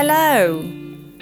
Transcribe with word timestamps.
Hello! 0.00 0.58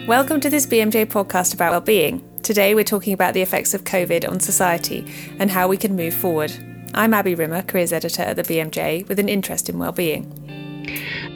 Welcome 0.06 0.38
to 0.42 0.50
this 0.50 0.66
BMJ 0.66 1.06
podcast 1.06 1.54
about 1.54 1.70
well-being. 1.70 2.22
Today 2.42 2.74
we're 2.74 2.84
talking 2.84 3.14
about 3.14 3.32
the 3.32 3.40
effects 3.40 3.72
of 3.72 3.84
COVID 3.84 4.28
on 4.28 4.38
society 4.38 5.10
and 5.38 5.50
how 5.50 5.66
we 5.66 5.78
can 5.78 5.96
move 5.96 6.12
forward. 6.12 6.52
I'm 6.92 7.14
Abi 7.14 7.34
Rimmer, 7.34 7.62
careers 7.62 7.90
editor 7.90 8.20
at 8.20 8.36
the 8.36 8.42
BMJ 8.42 9.08
with 9.08 9.18
an 9.18 9.30
interest 9.30 9.70
in 9.70 9.78
well-being. 9.78 10.30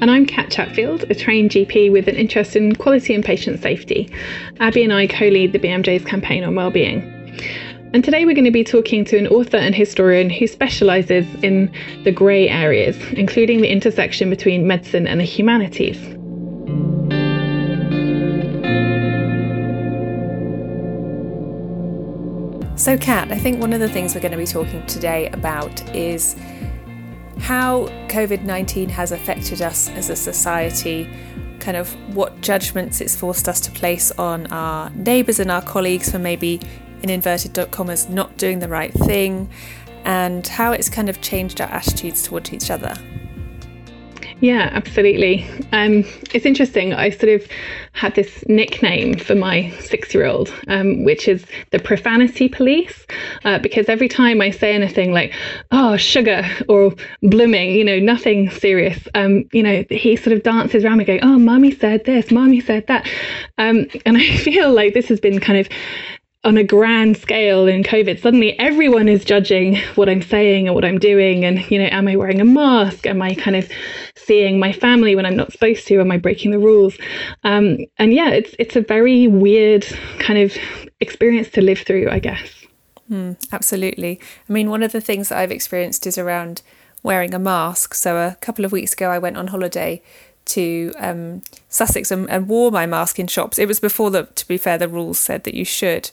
And 0.03 0.11
I'm 0.11 0.27
Cat 0.27 0.51
Chatfield, 0.51 1.05
a 1.05 1.15
trained 1.15 1.53
GP 1.53 1.91
with 1.91 2.09
an 2.09 2.17
interest 2.17 2.57
in 2.57 2.77
quality 2.77 3.15
and 3.15 3.25
patient 3.25 3.63
safety. 3.63 4.13
Abi 4.61 4.85
and 4.85 4.93
I 4.93 5.07
co 5.07 5.25
lead 5.25 5.55
the 5.55 5.59
BMJ's 5.59 6.05
campaign 6.05 6.45
on 6.45 6.57
well-being. 6.57 7.01
And 7.95 8.05
today 8.05 8.27
we're 8.27 8.35
going 8.35 8.45
to 8.45 8.51
be 8.51 8.65
talking 8.65 9.03
to 9.07 9.17
an 9.17 9.29
author 9.29 9.57
and 9.57 9.75
historian 9.75 10.29
who 10.29 10.47
specialises 10.47 11.25
in 11.43 11.73
the 12.05 12.13
grey 12.13 12.51
areas, 12.51 12.99
including 13.13 13.63
the 13.63 13.73
intersection 13.73 14.29
between 14.29 14.67
medicine 14.67 15.07
and 15.07 15.21
the 15.21 15.25
humanities. 15.25 16.20
So, 22.81 22.97
Cat, 22.97 23.31
I 23.31 23.37
think 23.37 23.61
one 23.61 23.75
of 23.75 23.81
the 23.81 23.91
things 23.91 24.15
we're 24.15 24.23
going 24.23 24.33
to 24.33 24.39
be 24.39 24.47
talking 24.47 24.85
today 24.87 25.29
about 25.35 25.95
is 25.95 26.35
how 27.39 27.89
COVID 28.09 28.45
19 28.45 28.89
has 28.89 29.13
affected 29.13 29.61
us 29.61 29.91
as 29.91 30.09
a 30.09 30.17
society, 30.17 31.07
kind 31.59 31.77
of 31.77 31.93
what 32.17 32.41
judgments 32.41 33.03
it's 33.03 33.15
forced 33.15 33.51
us 33.51 33.61
to 33.61 33.71
place 33.71 34.13
on 34.13 34.47
our 34.47 34.89
neighbours 34.95 35.41
and 35.41 35.51
our 35.51 35.61
colleagues 35.61 36.11
for 36.11 36.19
maybe, 36.19 36.59
in 37.03 37.11
inverted 37.11 37.71
commas, 37.71 38.09
not 38.09 38.39
doing 38.39 38.61
the 38.61 38.69
right 38.69 38.95
thing, 38.95 39.51
and 40.07 40.47
how 40.47 40.73
it's 40.73 40.89
kind 40.89 41.11
of 41.11 41.21
changed 41.21 41.61
our 41.61 41.69
attitudes 41.69 42.23
towards 42.23 42.51
each 42.51 42.71
other. 42.71 42.95
Yeah, 44.41 44.71
absolutely. 44.73 45.47
Um, 45.73 46.05
it's 46.33 46.47
interesting. 46.47 46.95
I 46.95 47.11
sort 47.11 47.41
of 47.41 47.47
had 47.93 48.15
this 48.15 48.43
nickname 48.49 49.19
for 49.19 49.35
my 49.35 49.71
six 49.81 50.15
year 50.15 50.25
old, 50.25 50.53
um, 50.67 51.05
which 51.05 51.29
is 51.29 51.45
the 51.73 51.79
profanity 51.79 52.49
police, 52.49 53.07
uh, 53.45 53.59
because 53.59 53.91
every 53.91 54.09
time 54.09 54.41
I 54.41 54.51
say 54.51 54.73
anything 54.73 55.13
like, 55.13 55.35
oh, 55.73 55.99
sugar 55.99 56.49
or 56.69 56.95
blooming, 57.23 57.73
you 57.73 57.85
know, 57.85 57.99
nothing 57.99 58.51
serious, 58.51 59.07
um, 59.15 59.45
you 59.53 59.63
know, 59.63 59.85
he 59.91 60.17
sort 60.17 60.35
of 60.35 60.43
dances 60.43 60.85
around 60.87 60.99
me 60.99 61.05
going, 61.05 61.21
oh, 61.23 61.39
mommy 61.39 61.73
said 61.73 62.07
this, 62.07 62.31
mommy 62.31 62.61
said 62.61 62.87
that. 62.87 63.07
Um, 63.59 63.87
and 64.07 64.17
I 64.17 64.37
feel 64.39 64.73
like 64.73 64.95
this 64.95 65.09
has 65.09 65.21
been 65.21 65.39
kind 65.39 65.59
of 65.59 65.69
on 66.43 66.57
a 66.57 66.65
grand 66.65 67.19
scale 67.19 67.67
in 67.67 67.83
COVID, 67.83 68.21
suddenly 68.21 68.59
everyone 68.59 69.09
is 69.09 69.25
judging 69.25 69.77
what 69.95 70.09
I'm 70.09 70.23
saying 70.23 70.67
and 70.67 70.75
what 70.75 70.87
I'm 70.87 70.99
doing. 70.99 71.45
And, 71.45 71.71
you 71.71 71.79
know, 71.79 71.89
am 71.91 72.09
I 72.09 72.17
wearing 72.17 72.41
a 72.41 72.45
mask? 72.45 73.07
Am 73.07 73.21
I 73.21 73.35
kind 73.35 73.57
of 73.57 73.71
seeing 74.17 74.59
my 74.59 74.73
family 74.73 75.15
when 75.15 75.27
I'm 75.27 75.37
not 75.37 75.53
supposed 75.53 75.87
to? 75.89 76.01
Am 76.01 76.11
I 76.11 76.17
breaking 76.17 76.51
the 76.51 76.59
rules? 76.59 76.97
Um, 77.45 77.79
and 77.99 78.15
yeah, 78.15 78.31
it's, 78.31 78.55
it's 78.59 78.75
a 78.75 78.81
very 78.81 79.27
weird 79.27 79.85
kind 80.19 80.39
of 80.39 80.57
experience 81.01 81.51
to 81.51 81.61
live 81.61 81.81
through, 81.81 82.09
I 82.11 82.19
guess. 82.19 82.51
Mm, 83.11 83.37
absolutely. 83.53 84.19
I 84.49 84.53
mean, 84.53 84.71
one 84.71 84.83
of 84.83 84.93
the 84.93 85.01
things 85.01 85.29
that 85.29 85.39
I've 85.39 85.53
experienced 85.53 86.07
is 86.07 86.17
around 86.17 86.63
wearing 87.03 87.35
a 87.35 87.39
mask. 87.39 87.93
So 87.95 88.17
a 88.17 88.37
couple 88.41 88.65
of 88.65 88.73
weeks 88.73 88.95
ago, 88.95 89.11
I 89.11 89.19
went 89.19 89.37
on 89.37 89.49
holiday 89.49 90.03
to 90.51 90.93
um, 90.99 91.43
Sussex 91.69 92.11
and, 92.11 92.29
and, 92.31 92.49
wore 92.49 92.71
my 92.71 92.87
mask 92.87 93.19
in 93.19 93.27
shops. 93.27 93.59
It 93.59 93.69
was 93.69 93.81
before 93.81 94.11
the, 94.11 94.25
to 94.25 94.49
be 94.49 94.59
fair, 94.59 94.79
the 94.79 94.89
rules 94.89 95.19
said 95.19 95.45
that 95.45 95.55
you 95.55 95.65
should, 95.65 96.11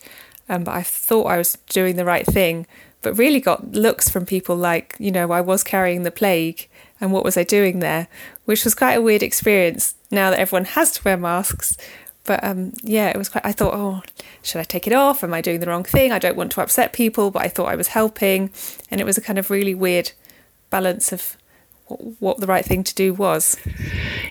um, 0.49 0.63
but 0.63 0.73
I 0.73 0.83
thought 0.83 1.27
I 1.27 1.37
was 1.37 1.57
doing 1.69 1.95
the 1.95 2.05
right 2.05 2.25
thing. 2.25 2.67
But 3.01 3.17
really 3.17 3.39
got 3.39 3.73
looks 3.73 4.09
from 4.09 4.25
people 4.25 4.55
like, 4.55 4.95
you 4.99 5.11
know, 5.11 5.31
I 5.31 5.41
was 5.41 5.63
carrying 5.63 6.03
the 6.03 6.11
plague, 6.11 6.67
and 6.99 7.11
what 7.11 7.23
was 7.23 7.37
I 7.37 7.43
doing 7.43 7.79
there? 7.79 8.07
Which 8.45 8.63
was 8.63 8.73
quite 8.73 8.95
a 8.95 9.01
weird 9.01 9.21
experience. 9.21 9.93
Now 10.09 10.31
that 10.31 10.39
everyone 10.39 10.65
has 10.65 10.91
to 10.93 11.03
wear 11.03 11.17
masks, 11.17 11.77
but 12.27 12.43
um, 12.43 12.73
yeah, 12.83 13.09
it 13.09 13.17
was 13.17 13.29
quite. 13.29 13.45
I 13.45 13.51
thought, 13.51 13.73
oh, 13.73 14.01
should 14.41 14.59
I 14.59 14.63
take 14.63 14.87
it 14.87 14.93
off? 14.93 15.23
Am 15.23 15.33
I 15.33 15.41
doing 15.41 15.59
the 15.59 15.67
wrong 15.67 15.83
thing? 15.83 16.11
I 16.11 16.19
don't 16.19 16.35
want 16.35 16.51
to 16.53 16.61
upset 16.61 16.91
people, 16.91 17.31
but 17.31 17.43
I 17.43 17.49
thought 17.49 17.69
I 17.69 17.75
was 17.75 17.89
helping, 17.89 18.51
and 18.91 18.99
it 18.99 19.05
was 19.05 19.17
a 19.17 19.21
kind 19.21 19.39
of 19.39 19.49
really 19.49 19.75
weird 19.75 20.11
balance 20.69 21.11
of 21.11 21.37
what 22.19 22.39
the 22.39 22.47
right 22.47 22.65
thing 22.65 22.83
to 22.83 22.95
do 22.95 23.13
was. 23.13 23.57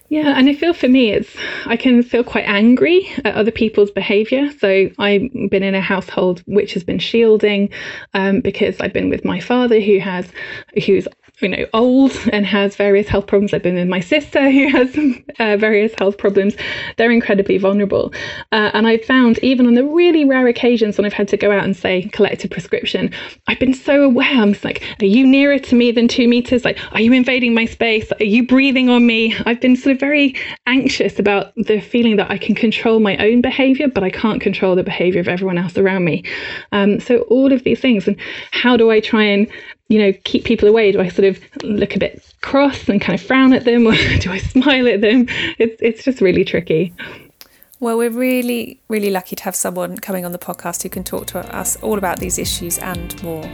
Yeah, 0.08 0.38
and 0.38 0.48
I 0.48 0.54
feel 0.54 0.74
for 0.74 0.88
me, 0.88 1.10
it's 1.10 1.34
I 1.66 1.76
can 1.76 2.02
feel 2.02 2.22
quite 2.22 2.44
angry 2.46 3.08
at 3.24 3.34
other 3.34 3.50
people's 3.50 3.90
behaviour. 3.90 4.50
So 4.58 4.88
I've 4.98 5.32
been 5.50 5.62
in 5.62 5.74
a 5.74 5.80
household 5.80 6.42
which 6.46 6.74
has 6.74 6.84
been 6.84 6.98
shielding 6.98 7.70
um, 8.14 8.40
because 8.40 8.80
I've 8.80 8.92
been 8.92 9.10
with 9.10 9.24
my 9.24 9.40
father 9.40 9.80
who 9.80 9.98
has 9.98 10.26
who's 10.84 11.08
you 11.40 11.48
know, 11.48 11.66
old 11.74 12.12
and 12.32 12.46
has 12.46 12.76
various 12.76 13.08
health 13.08 13.26
problems. 13.26 13.52
I've 13.52 13.62
been 13.62 13.74
with 13.74 13.88
my 13.88 14.00
sister 14.00 14.50
who 14.50 14.68
has 14.68 14.96
uh, 15.38 15.56
various 15.58 15.92
health 15.98 16.16
problems. 16.16 16.54
They're 16.96 17.10
incredibly 17.10 17.58
vulnerable. 17.58 18.12
Uh, 18.52 18.70
and 18.72 18.86
I've 18.86 19.04
found, 19.04 19.38
even 19.40 19.66
on 19.66 19.74
the 19.74 19.84
really 19.84 20.24
rare 20.24 20.48
occasions 20.48 20.96
when 20.96 21.04
I've 21.04 21.12
had 21.12 21.28
to 21.28 21.36
go 21.36 21.52
out 21.52 21.64
and 21.64 21.76
say, 21.76 22.08
collect 22.12 22.44
a 22.44 22.48
prescription, 22.48 23.12
I've 23.48 23.58
been 23.58 23.74
so 23.74 24.02
aware. 24.02 24.26
I'm 24.26 24.54
like, 24.64 24.82
are 25.00 25.06
you 25.06 25.26
nearer 25.26 25.58
to 25.58 25.74
me 25.74 25.92
than 25.92 26.08
two 26.08 26.26
meters? 26.26 26.64
Like, 26.64 26.78
are 26.92 27.00
you 27.00 27.12
invading 27.12 27.54
my 27.54 27.66
space? 27.66 28.10
Are 28.18 28.24
you 28.24 28.46
breathing 28.46 28.88
on 28.88 29.06
me? 29.06 29.36
I've 29.44 29.60
been 29.60 29.76
sort 29.76 29.94
of 29.94 30.00
very 30.00 30.34
anxious 30.66 31.18
about 31.18 31.54
the 31.56 31.80
feeling 31.80 32.16
that 32.16 32.30
I 32.30 32.38
can 32.38 32.54
control 32.54 33.00
my 33.00 33.16
own 33.18 33.42
behavior, 33.42 33.88
but 33.88 34.02
I 34.02 34.10
can't 34.10 34.40
control 34.40 34.74
the 34.74 34.82
behavior 34.82 35.20
of 35.20 35.28
everyone 35.28 35.58
else 35.58 35.76
around 35.76 36.04
me. 36.04 36.24
Um, 36.72 36.98
so, 36.98 37.18
all 37.22 37.52
of 37.52 37.62
these 37.64 37.80
things. 37.80 38.08
And 38.08 38.16
how 38.52 38.76
do 38.76 38.90
I 38.90 39.00
try 39.00 39.24
and 39.24 39.46
you 39.88 39.98
know, 39.98 40.12
keep 40.24 40.44
people 40.44 40.68
away? 40.68 40.92
Do 40.92 41.00
I 41.00 41.08
sort 41.08 41.28
of 41.28 41.38
look 41.62 41.94
a 41.94 41.98
bit 41.98 42.22
cross 42.40 42.88
and 42.88 43.00
kind 43.00 43.18
of 43.18 43.24
frown 43.24 43.52
at 43.52 43.64
them, 43.64 43.86
or 43.86 43.96
do 44.18 44.30
I 44.30 44.38
smile 44.38 44.88
at 44.88 45.00
them? 45.00 45.26
It's 45.58 45.80
it's 45.80 46.04
just 46.04 46.20
really 46.20 46.44
tricky. 46.44 46.92
Well, 47.78 47.98
we're 47.98 48.10
really, 48.10 48.80
really 48.88 49.10
lucky 49.10 49.36
to 49.36 49.44
have 49.44 49.54
someone 49.54 49.98
coming 49.98 50.24
on 50.24 50.32
the 50.32 50.38
podcast 50.38 50.82
who 50.82 50.88
can 50.88 51.04
talk 51.04 51.26
to 51.26 51.40
us 51.54 51.76
all 51.82 51.98
about 51.98 52.20
these 52.20 52.38
issues 52.38 52.78
and 52.78 53.22
more. 53.22 53.44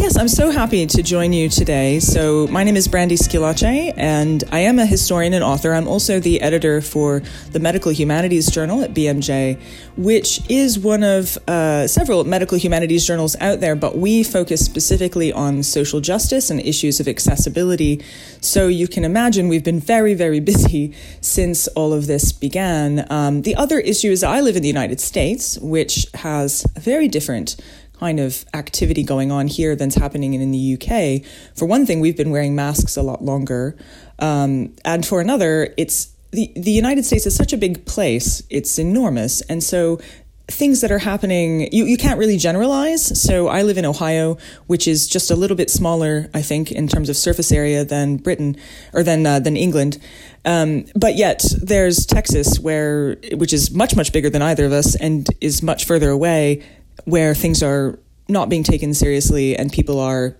Yes, 0.00 0.16
I'm 0.16 0.28
so 0.28 0.50
happy 0.50 0.86
to 0.86 1.02
join 1.02 1.34
you 1.34 1.50
today. 1.50 2.00
So, 2.00 2.46
my 2.46 2.64
name 2.64 2.74
is 2.74 2.88
Brandy 2.88 3.16
Schillace, 3.16 3.92
and 3.98 4.42
I 4.50 4.60
am 4.60 4.78
a 4.78 4.86
historian 4.86 5.34
and 5.34 5.44
author. 5.44 5.74
I'm 5.74 5.86
also 5.86 6.18
the 6.18 6.40
editor 6.40 6.80
for 6.80 7.20
the 7.52 7.60
Medical 7.60 7.92
Humanities 7.92 8.50
Journal 8.50 8.82
at 8.82 8.94
BMJ, 8.94 9.60
which 9.98 10.40
is 10.50 10.78
one 10.78 11.02
of 11.02 11.36
uh, 11.46 11.86
several 11.86 12.24
medical 12.24 12.56
humanities 12.56 13.06
journals 13.06 13.36
out 13.40 13.60
there, 13.60 13.76
but 13.76 13.98
we 13.98 14.22
focus 14.22 14.64
specifically 14.64 15.34
on 15.34 15.62
social 15.62 16.00
justice 16.00 16.48
and 16.48 16.60
issues 16.60 16.98
of 16.98 17.06
accessibility. 17.06 18.02
So, 18.40 18.68
you 18.68 18.88
can 18.88 19.04
imagine 19.04 19.48
we've 19.48 19.62
been 19.62 19.80
very, 19.80 20.14
very 20.14 20.40
busy 20.40 20.94
since 21.20 21.68
all 21.68 21.92
of 21.92 22.06
this 22.06 22.32
began. 22.32 23.06
Um, 23.12 23.42
the 23.42 23.54
other 23.54 23.78
issue 23.78 24.10
is 24.10 24.24
I 24.24 24.40
live 24.40 24.56
in 24.56 24.62
the 24.62 24.68
United 24.68 24.98
States, 24.98 25.58
which 25.58 26.06
has 26.14 26.64
a 26.74 26.80
very 26.80 27.06
different 27.06 27.56
kind 28.00 28.18
of 28.18 28.46
activity 28.54 29.02
going 29.02 29.30
on 29.30 29.46
here 29.46 29.76
than's 29.76 29.94
happening 29.94 30.32
in, 30.32 30.50
the 30.50 30.74
UK. 30.74 31.22
For 31.54 31.66
one 31.66 31.84
thing, 31.84 32.00
we've 32.00 32.16
been 32.16 32.30
wearing 32.30 32.54
masks 32.54 32.96
a 32.96 33.02
lot 33.02 33.22
longer. 33.22 33.76
Um, 34.18 34.74
and 34.86 35.04
for 35.04 35.20
another, 35.20 35.72
it's 35.76 36.08
the, 36.30 36.50
the 36.56 36.70
United 36.70 37.04
States 37.04 37.26
is 37.26 37.36
such 37.36 37.52
a 37.52 37.58
big 37.58 37.84
place, 37.84 38.42
it's 38.48 38.78
enormous. 38.78 39.42
And 39.42 39.62
so 39.62 40.00
things 40.48 40.80
that 40.80 40.90
are 40.90 40.98
happening, 40.98 41.72
you, 41.72 41.84
you 41.84 41.96
can't 41.96 42.18
really 42.18 42.38
generalize. 42.38 43.20
So 43.20 43.48
I 43.48 43.62
live 43.62 43.76
in 43.76 43.84
Ohio, 43.84 44.38
which 44.66 44.88
is 44.88 45.06
just 45.06 45.30
a 45.30 45.36
little 45.36 45.56
bit 45.56 45.70
smaller, 45.70 46.28
I 46.32 46.42
think, 46.42 46.72
in 46.72 46.88
terms 46.88 47.08
of 47.08 47.16
surface 47.16 47.52
area 47.52 47.84
than 47.84 48.16
Britain 48.16 48.56
or 48.94 49.02
than, 49.02 49.26
uh, 49.26 49.40
than 49.40 49.56
England. 49.56 49.98
Um, 50.44 50.86
but 50.96 51.16
yet 51.16 51.44
there's 51.62 52.06
Texas 52.06 52.58
where, 52.58 53.16
which 53.34 53.52
is 53.52 53.70
much, 53.70 53.94
much 53.94 54.12
bigger 54.12 54.30
than 54.30 54.42
either 54.42 54.64
of 54.64 54.72
us 54.72 54.96
and 54.96 55.28
is 55.40 55.62
much 55.62 55.84
further 55.84 56.08
away 56.08 56.64
where 57.04 57.34
things 57.34 57.62
are 57.62 57.98
not 58.28 58.48
being 58.48 58.62
taken 58.62 58.94
seriously 58.94 59.56
and 59.56 59.72
people 59.72 59.98
are 59.98 60.36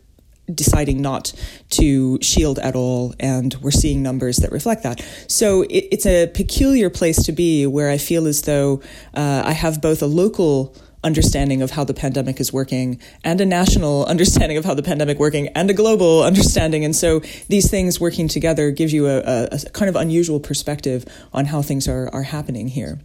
deciding 0.55 1.01
not 1.01 1.33
to 1.71 2.21
shield 2.21 2.59
at 2.59 2.75
all, 2.75 3.15
and 3.19 3.55
we're 3.62 3.71
seeing 3.71 4.03
numbers 4.03 4.39
that 4.39 4.53
reflect 4.53 4.83
that. 4.83 5.05
So 5.29 5.62
it, 5.62 5.89
it's 5.93 6.07
a 6.07 6.27
peculiar 6.29 6.91
place 6.91 7.23
to 7.25 7.33
be 7.33 7.67
where 7.67 7.91
I 7.91 7.99
feel 7.99 8.27
as 8.27 8.43
though 8.43 8.83
uh, 9.15 9.43
I 9.45 9.53
have 9.53 9.81
both 9.81 10.03
a 10.03 10.07
local 10.07 10.75
understanding 11.03 11.62
of 11.62 11.71
how 11.71 11.83
the 11.83 11.95
pandemic 11.95 12.41
is 12.41 12.53
working 12.53 13.01
and 13.25 13.41
a 13.41 13.47
national 13.47 14.05
understanding 14.09 14.59
of 14.59 14.65
how 14.67 14.75
the 14.75 14.83
pandemic 14.83 15.19
working 15.19 15.49
and 15.49 15.71
a 15.71 15.75
global 15.75 16.23
understanding 16.31 16.85
and 16.85 16.95
so 16.95 17.21
these 17.49 17.71
things 17.71 17.99
working 17.99 18.29
together 18.29 18.71
gives 18.71 18.93
you 18.93 19.06
a, 19.06 19.19
a, 19.21 19.49
a 19.51 19.71
kind 19.71 19.89
of 19.89 19.97
unusual 19.97 20.39
perspective 20.39 21.06
on 21.33 21.47
how 21.47 21.63
things 21.63 21.89
are, 21.89 22.11
are 22.13 22.25
happening 22.25 22.69
here 22.69 22.99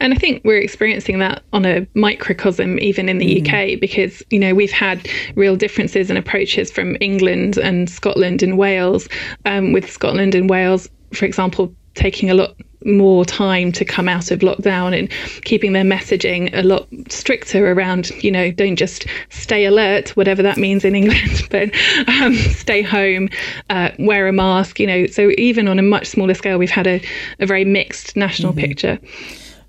and 0.00 0.12
I 0.12 0.16
think 0.16 0.42
we're 0.44 0.58
experiencing 0.58 1.18
that 1.20 1.42
on 1.52 1.64
a 1.64 1.86
microcosm 1.94 2.78
even 2.78 3.08
in 3.08 3.18
the 3.18 3.40
mm. 3.40 3.74
UK 3.74 3.80
because, 3.80 4.22
you 4.30 4.38
know, 4.38 4.54
we've 4.54 4.72
had 4.72 5.08
real 5.34 5.56
differences 5.56 6.10
in 6.10 6.16
approaches 6.16 6.70
from 6.70 6.96
England 7.00 7.58
and 7.58 7.88
Scotland 7.88 8.42
and 8.42 8.58
Wales, 8.58 9.08
um, 9.44 9.72
with 9.72 9.90
Scotland 9.90 10.34
and 10.34 10.48
Wales, 10.48 10.88
for 11.12 11.24
example, 11.24 11.74
taking 11.94 12.30
a 12.30 12.34
lot 12.34 12.54
more 12.84 13.24
time 13.24 13.72
to 13.72 13.84
come 13.84 14.08
out 14.08 14.30
of 14.30 14.40
lockdown 14.40 14.98
and 14.98 15.10
keeping 15.44 15.72
their 15.72 15.84
messaging 15.84 16.50
a 16.52 16.62
lot 16.62 16.88
stricter 17.08 17.70
around, 17.70 18.10
you 18.22 18.30
know, 18.30 18.50
don't 18.50 18.76
just 18.76 19.06
stay 19.30 19.64
alert, 19.64 20.10
whatever 20.10 20.42
that 20.42 20.56
means 20.56 20.84
in 20.84 20.94
England, 20.94 21.46
but 21.50 21.70
um, 22.08 22.34
stay 22.34 22.82
home, 22.82 23.28
uh, 23.70 23.90
wear 23.98 24.26
a 24.26 24.32
mask, 24.32 24.80
you 24.80 24.86
know. 24.86 25.06
So 25.06 25.30
even 25.38 25.68
on 25.68 25.78
a 25.78 25.82
much 25.82 26.06
smaller 26.06 26.34
scale, 26.34 26.58
we've 26.58 26.70
had 26.70 26.86
a, 26.86 27.02
a 27.40 27.46
very 27.46 27.64
mixed 27.64 28.16
national 28.16 28.52
mm-hmm. 28.52 28.60
picture. 28.60 28.98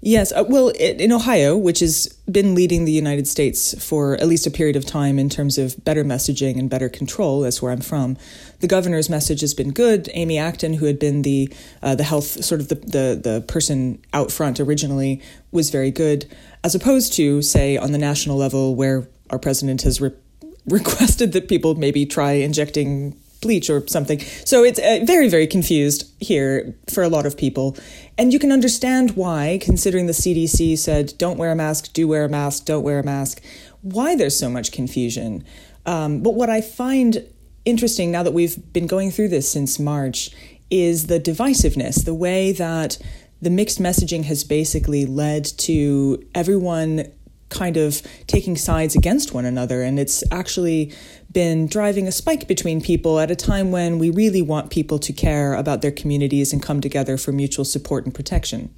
Yes, 0.05 0.33
uh, 0.33 0.43
well, 0.45 0.67
in 0.67 1.13
Ohio, 1.13 1.55
which 1.55 1.79
has 1.79 2.07
been 2.29 2.55
leading 2.55 2.83
the 2.83 2.91
United 2.91 3.25
States 3.25 3.73
for 3.81 4.15
at 4.15 4.27
least 4.27 4.45
a 4.45 4.51
period 4.51 4.75
of 4.75 4.85
time 4.85 5.17
in 5.17 5.29
terms 5.29 5.57
of 5.57 5.81
better 5.85 6.03
messaging 6.03 6.59
and 6.59 6.69
better 6.69 6.89
control, 6.89 7.39
that's 7.39 7.61
where 7.61 7.71
I'm 7.71 7.79
from. 7.79 8.17
The 8.59 8.67
governor's 8.67 9.09
message 9.09 9.39
has 9.39 9.53
been 9.53 9.71
good. 9.71 10.09
Amy 10.13 10.37
Acton, 10.37 10.73
who 10.73 10.87
had 10.87 10.99
been 10.99 11.21
the 11.21 11.53
uh, 11.81 11.95
the 11.95 12.03
health 12.03 12.43
sort 12.43 12.59
of 12.59 12.67
the, 12.67 12.75
the 12.75 13.21
the 13.23 13.45
person 13.47 14.03
out 14.11 14.29
front 14.29 14.59
originally, 14.59 15.21
was 15.53 15.69
very 15.69 15.89
good, 15.89 16.25
as 16.65 16.75
opposed 16.75 17.13
to 17.13 17.41
say 17.41 17.77
on 17.77 17.93
the 17.93 17.97
national 17.97 18.35
level 18.35 18.75
where 18.75 19.07
our 19.29 19.39
president 19.39 19.83
has 19.83 20.01
re- 20.01 20.11
requested 20.67 21.31
that 21.31 21.47
people 21.47 21.75
maybe 21.75 22.05
try 22.05 22.33
injecting 22.33 23.15
bleach 23.43 23.69
or 23.69 23.87
something. 23.87 24.19
So 24.45 24.63
it's 24.63 24.79
uh, 24.79 24.99
very, 25.03 25.29
very 25.29 25.45
confused 25.45 26.11
here 26.19 26.73
for 26.91 27.03
a 27.03 27.09
lot 27.09 27.27
of 27.27 27.37
people. 27.37 27.77
And 28.17 28.33
you 28.33 28.39
can 28.39 28.51
understand 28.51 29.11
why, 29.11 29.59
considering 29.61 30.07
the 30.07 30.13
CDC 30.13 30.77
said, 30.77 31.13
don't 31.17 31.37
wear 31.37 31.51
a 31.51 31.55
mask, 31.55 31.93
do 31.93 32.07
wear 32.07 32.25
a 32.25 32.29
mask, 32.29 32.65
don't 32.65 32.83
wear 32.83 32.99
a 32.99 33.03
mask, 33.03 33.41
why 33.81 34.15
there's 34.15 34.37
so 34.37 34.49
much 34.49 34.71
confusion. 34.71 35.43
Um, 35.85 36.23
but 36.23 36.33
what 36.33 36.49
I 36.49 36.61
find 36.61 37.23
interesting 37.65 38.11
now 38.11 38.23
that 38.23 38.33
we've 38.33 38.57
been 38.73 38.87
going 38.87 39.11
through 39.11 39.29
this 39.29 39.49
since 39.51 39.79
March 39.79 40.31
is 40.69 41.07
the 41.07 41.19
divisiveness, 41.19 42.03
the 42.03 42.13
way 42.13 42.51
that 42.51 42.97
the 43.41 43.49
mixed 43.49 43.79
messaging 43.79 44.23
has 44.23 44.43
basically 44.43 45.05
led 45.05 45.45
to 45.45 46.25
everyone 46.33 47.11
kind 47.49 47.77
of 47.77 48.01
taking 48.27 48.55
sides 48.55 48.95
against 48.95 49.33
one 49.33 49.45
another. 49.45 49.81
And 49.81 49.99
it's 49.99 50.23
actually 50.31 50.93
been 51.31 51.67
driving 51.67 52.07
a 52.07 52.11
spike 52.11 52.47
between 52.47 52.81
people 52.81 53.19
at 53.19 53.31
a 53.31 53.35
time 53.35 53.71
when 53.71 53.99
we 53.99 54.09
really 54.09 54.41
want 54.41 54.69
people 54.69 54.99
to 54.99 55.13
care 55.13 55.53
about 55.53 55.81
their 55.81 55.91
communities 55.91 56.53
and 56.53 56.61
come 56.61 56.81
together 56.81 57.17
for 57.17 57.31
mutual 57.31 57.65
support 57.65 58.05
and 58.05 58.13
protection. 58.13 58.75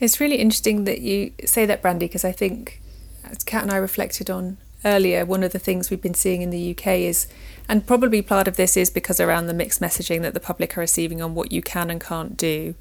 It's 0.00 0.20
really 0.20 0.36
interesting 0.36 0.84
that 0.84 1.00
you 1.00 1.32
say 1.44 1.66
that, 1.66 1.80
Brandy, 1.80 2.06
because 2.06 2.24
I 2.24 2.32
think, 2.32 2.80
as 3.24 3.42
Cat 3.42 3.62
and 3.62 3.72
I 3.72 3.76
reflected 3.76 4.28
on 4.28 4.58
earlier, 4.84 5.24
one 5.24 5.42
of 5.42 5.52
the 5.52 5.58
things 5.58 5.88
we've 5.88 6.02
been 6.02 6.14
seeing 6.14 6.42
in 6.42 6.50
the 6.50 6.72
UK 6.72 6.86
is, 6.98 7.26
and 7.68 7.86
probably 7.86 8.20
part 8.20 8.46
of 8.46 8.56
this 8.56 8.76
is 8.76 8.90
because 8.90 9.18
around 9.18 9.46
the 9.46 9.54
mixed 9.54 9.80
messaging 9.80 10.20
that 10.22 10.34
the 10.34 10.40
public 10.40 10.76
are 10.76 10.80
receiving 10.80 11.22
on 11.22 11.34
what 11.34 11.52
you 11.52 11.62
can 11.62 11.90
and 11.90 12.00
can't 12.00 12.36
do, 12.36 12.74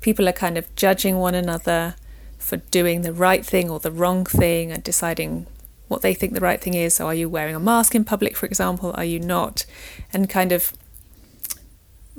people 0.00 0.28
are 0.28 0.32
kind 0.32 0.56
of 0.58 0.74
judging 0.76 1.18
one 1.18 1.34
another 1.34 1.96
for 2.38 2.56
doing 2.56 3.02
the 3.02 3.12
right 3.12 3.44
thing 3.44 3.68
or 3.68 3.80
the 3.80 3.90
wrong 3.90 4.24
thing 4.24 4.70
and 4.70 4.82
deciding 4.82 5.46
what 5.88 6.02
they 6.02 6.14
think 6.14 6.34
the 6.34 6.40
right 6.40 6.60
thing 6.60 6.74
is. 6.74 6.94
So, 6.94 7.06
are 7.06 7.14
you 7.14 7.28
wearing 7.28 7.54
a 7.54 7.60
mask 7.60 7.94
in 7.94 8.04
public, 8.04 8.36
for 8.36 8.46
example? 8.46 8.92
Are 8.96 9.04
you 9.04 9.18
not? 9.18 9.66
And 10.12 10.28
kind 10.28 10.52
of 10.52 10.72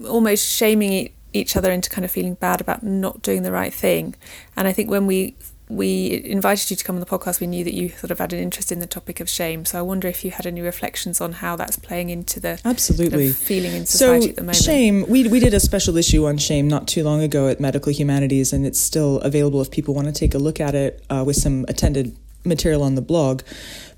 almost 0.07 0.47
shaming 0.47 1.13
each 1.33 1.55
other 1.55 1.71
into 1.71 1.89
kind 1.89 2.05
of 2.05 2.11
feeling 2.11 2.33
bad 2.35 2.61
about 2.61 2.83
not 2.83 3.21
doing 3.21 3.43
the 3.43 3.51
right 3.51 3.73
thing. 3.73 4.15
And 4.57 4.67
I 4.67 4.73
think 4.73 4.89
when 4.89 5.05
we 5.05 5.35
we 5.69 6.23
invited 6.25 6.71
you 6.71 6.75
to 6.75 6.83
come 6.83 6.95
on 6.95 6.99
the 6.99 7.05
podcast, 7.05 7.39
we 7.39 7.45
knew 7.45 7.63
that 7.63 7.75
you 7.75 7.89
sort 7.89 8.09
of 8.09 8.17
had 8.17 8.33
an 8.33 8.39
interest 8.39 8.71
in 8.71 8.79
the 8.79 8.87
topic 8.87 9.19
of 9.19 9.29
shame. 9.29 9.65
So 9.65 9.77
I 9.77 9.83
wonder 9.83 10.07
if 10.07 10.25
you 10.25 10.31
had 10.31 10.47
any 10.47 10.61
reflections 10.61 11.21
on 11.21 11.33
how 11.33 11.55
that's 11.55 11.77
playing 11.77 12.09
into 12.09 12.39
the 12.39 12.59
absolutely 12.65 13.29
of 13.29 13.37
feeling 13.37 13.73
in 13.73 13.85
society 13.85 14.23
so 14.23 14.29
at 14.29 14.35
the 14.35 14.41
moment. 14.41 14.57
Shame. 14.57 15.05
We 15.07 15.27
we 15.27 15.39
did 15.39 15.53
a 15.53 15.59
special 15.59 15.95
issue 15.95 16.25
on 16.25 16.39
shame 16.39 16.67
not 16.67 16.87
too 16.87 17.03
long 17.03 17.21
ago 17.21 17.47
at 17.47 17.59
Medical 17.59 17.93
Humanities, 17.93 18.51
and 18.51 18.65
it's 18.65 18.79
still 18.79 19.19
available 19.19 19.61
if 19.61 19.69
people 19.69 19.93
want 19.93 20.07
to 20.07 20.13
take 20.13 20.33
a 20.33 20.39
look 20.39 20.59
at 20.59 20.73
it 20.73 21.05
uh, 21.11 21.23
with 21.25 21.35
some 21.35 21.65
attended 21.67 22.17
material 22.43 22.81
on 22.81 22.95
the 22.95 23.01
blog. 23.01 23.43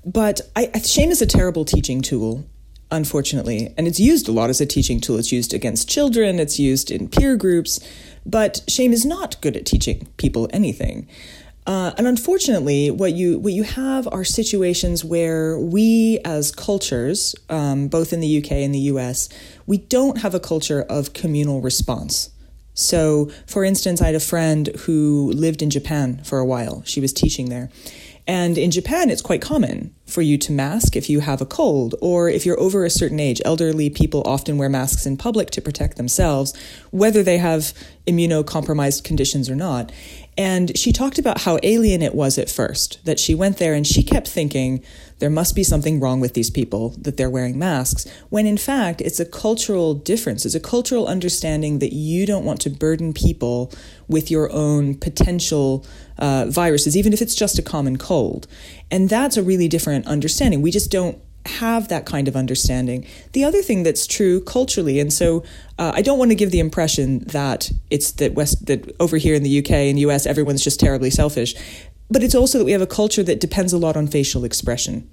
But 0.04 0.42
I, 0.54 0.70
shame 0.80 1.10
is 1.10 1.22
a 1.22 1.26
terrible 1.26 1.64
teaching 1.64 2.02
tool 2.02 2.44
unfortunately. 2.90 3.72
And 3.78 3.88
it's 3.88 3.98
used 3.98 4.28
a 4.28 4.32
lot 4.32 4.50
as 4.50 4.60
a 4.60 4.66
teaching 4.66 5.00
tool. 5.00 5.18
It's 5.18 5.32
used 5.32 5.54
against 5.54 5.88
children, 5.88 6.38
it's 6.38 6.58
used 6.58 6.90
in 6.90 7.08
peer 7.08 7.36
groups, 7.36 7.80
but 8.26 8.60
shame 8.68 8.92
is 8.92 9.06
not 9.06 9.40
good 9.40 9.56
at 9.56 9.64
teaching 9.64 10.08
people 10.18 10.46
anything. 10.52 11.08
Uh, 11.64 11.92
and 11.96 12.08
unfortunately, 12.08 12.90
what 12.90 13.12
you 13.12 13.38
what 13.38 13.52
you 13.52 13.62
have 13.62 14.08
are 14.10 14.24
situations 14.24 15.04
where 15.04 15.56
we, 15.58 16.18
as 16.24 16.50
cultures, 16.50 17.36
um, 17.48 17.86
both 17.86 18.12
in 18.12 18.20
the 18.20 18.38
UK 18.38 18.52
and 18.52 18.74
the 18.74 18.80
US, 18.80 19.28
we 19.66 19.78
don't 19.78 20.18
have 20.18 20.34
a 20.34 20.40
culture 20.40 20.82
of 20.82 21.12
communal 21.12 21.60
response. 21.60 22.30
So, 22.74 23.30
for 23.46 23.64
instance, 23.64 24.00
I 24.00 24.06
had 24.06 24.14
a 24.14 24.20
friend 24.20 24.68
who 24.86 25.30
lived 25.34 25.62
in 25.62 25.70
Japan 25.70 26.22
for 26.24 26.38
a 26.38 26.44
while. 26.44 26.82
She 26.84 27.00
was 27.00 27.12
teaching 27.12 27.48
there, 27.48 27.70
and 28.26 28.56
in 28.56 28.70
Japan, 28.70 29.10
it's 29.10 29.22
quite 29.22 29.42
common 29.42 29.94
for 30.06 30.22
you 30.22 30.36
to 30.38 30.52
mask 30.52 30.94
if 30.94 31.08
you 31.08 31.20
have 31.20 31.40
a 31.40 31.46
cold, 31.46 31.94
or 32.00 32.28
if 32.28 32.44
you're 32.44 32.60
over 32.60 32.84
a 32.84 32.90
certain 32.90 33.18
age. 33.18 33.40
Elderly 33.44 33.88
people 33.90 34.22
often 34.24 34.58
wear 34.58 34.68
masks 34.68 35.06
in 35.06 35.16
public 35.16 35.50
to 35.50 35.62
protect 35.62 35.96
themselves, 35.96 36.54
whether 36.90 37.22
they 37.22 37.38
have 37.38 37.72
immunocompromised 38.06 39.04
conditions 39.04 39.48
or 39.48 39.56
not. 39.56 39.90
And 40.36 40.76
she 40.76 40.92
talked 40.92 41.18
about 41.18 41.42
how 41.42 41.58
alien 41.62 42.02
it 42.02 42.14
was 42.14 42.38
at 42.38 42.50
first, 42.50 43.04
that 43.04 43.18
she 43.18 43.34
went 43.34 43.58
there 43.58 43.74
and 43.74 43.86
she 43.86 44.02
kept 44.02 44.28
thinking, 44.28 44.82
there 45.18 45.30
must 45.30 45.54
be 45.54 45.62
something 45.62 46.00
wrong 46.00 46.20
with 46.20 46.34
these 46.34 46.50
people 46.50 46.90
that 46.98 47.16
they're 47.16 47.30
wearing 47.30 47.58
masks, 47.58 48.06
when 48.28 48.46
in 48.46 48.56
fact 48.56 49.00
it's 49.00 49.20
a 49.20 49.24
cultural 49.24 49.94
difference. 49.94 50.44
It's 50.44 50.54
a 50.54 50.60
cultural 50.60 51.06
understanding 51.06 51.78
that 51.78 51.92
you 51.92 52.26
don't 52.26 52.44
want 52.44 52.60
to 52.62 52.70
burden 52.70 53.12
people 53.12 53.72
with 54.08 54.30
your 54.30 54.50
own 54.50 54.96
potential 54.96 55.86
uh, 56.22 56.46
viruses, 56.48 56.96
even 56.96 57.12
if 57.12 57.20
it's 57.20 57.34
just 57.34 57.58
a 57.58 57.62
common 57.62 57.98
cold. 57.98 58.46
And 58.90 59.08
that's 59.08 59.36
a 59.36 59.42
really 59.42 59.66
different 59.66 60.06
understanding. 60.06 60.62
We 60.62 60.70
just 60.70 60.90
don't 60.90 61.18
have 61.44 61.88
that 61.88 62.06
kind 62.06 62.28
of 62.28 62.36
understanding. 62.36 63.04
The 63.32 63.42
other 63.42 63.60
thing 63.60 63.82
that's 63.82 64.06
true 64.06 64.40
culturally, 64.40 65.00
and 65.00 65.12
so 65.12 65.42
uh, 65.80 65.90
I 65.92 66.00
don't 66.00 66.20
want 66.20 66.30
to 66.30 66.36
give 66.36 66.52
the 66.52 66.60
impression 66.60 67.24
that 67.24 67.72
it's 67.90 68.12
that 68.12 68.34
West 68.34 68.66
that 68.66 68.94
over 69.00 69.16
here 69.16 69.34
in 69.34 69.42
the 69.42 69.58
UK 69.58 69.72
and 69.90 69.98
US 69.98 70.24
everyone's 70.24 70.62
just 70.62 70.78
terribly 70.78 71.10
selfish, 71.10 71.56
but 72.08 72.22
it's 72.22 72.36
also 72.36 72.58
that 72.58 72.64
we 72.64 72.70
have 72.70 72.80
a 72.80 72.86
culture 72.86 73.24
that 73.24 73.40
depends 73.40 73.72
a 73.72 73.78
lot 73.78 73.96
on 73.96 74.06
facial 74.06 74.44
expression 74.44 75.10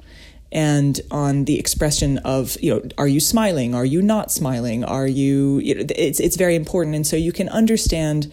and 0.51 1.01
on 1.09 1.45
the 1.45 1.57
expression 1.57 2.19
of 2.19 2.56
you 2.61 2.73
know 2.73 2.81
are 2.97 3.07
you 3.07 3.19
smiling 3.19 3.75
are 3.75 3.85
you 3.85 4.01
not 4.01 4.31
smiling 4.31 4.83
are 4.83 5.07
you, 5.07 5.59
you 5.59 5.75
know, 5.75 5.85
it's 5.95 6.19
it's 6.19 6.35
very 6.35 6.56
important 6.56 6.95
and 6.95 7.07
so 7.07 7.16
you 7.16 7.31
can 7.31 7.49
understand 7.49 8.31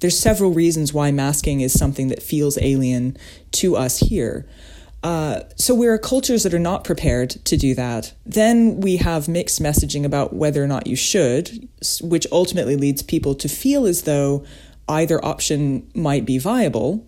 there's 0.00 0.18
several 0.18 0.52
reasons 0.52 0.92
why 0.92 1.10
masking 1.10 1.60
is 1.60 1.76
something 1.76 2.08
that 2.08 2.22
feels 2.22 2.58
alien 2.60 3.16
to 3.50 3.76
us 3.76 3.98
here 3.98 4.46
uh, 5.02 5.42
so 5.56 5.74
we're 5.74 5.96
cultures 5.96 6.42
that 6.42 6.52
are 6.52 6.58
not 6.58 6.82
prepared 6.82 7.30
to 7.30 7.56
do 7.56 7.74
that. 7.74 8.12
Then 8.26 8.80
we 8.80 8.96
have 8.96 9.28
mixed 9.28 9.62
messaging 9.62 10.04
about 10.04 10.34
whether 10.34 10.62
or 10.62 10.66
not 10.66 10.86
you 10.86 10.96
should, 10.96 11.68
which 12.02 12.26
ultimately 12.32 12.76
leads 12.76 13.02
people 13.02 13.34
to 13.36 13.48
feel 13.48 13.86
as 13.86 14.02
though 14.02 14.44
either 14.88 15.24
option 15.24 15.88
might 15.94 16.24
be 16.24 16.38
viable. 16.38 17.06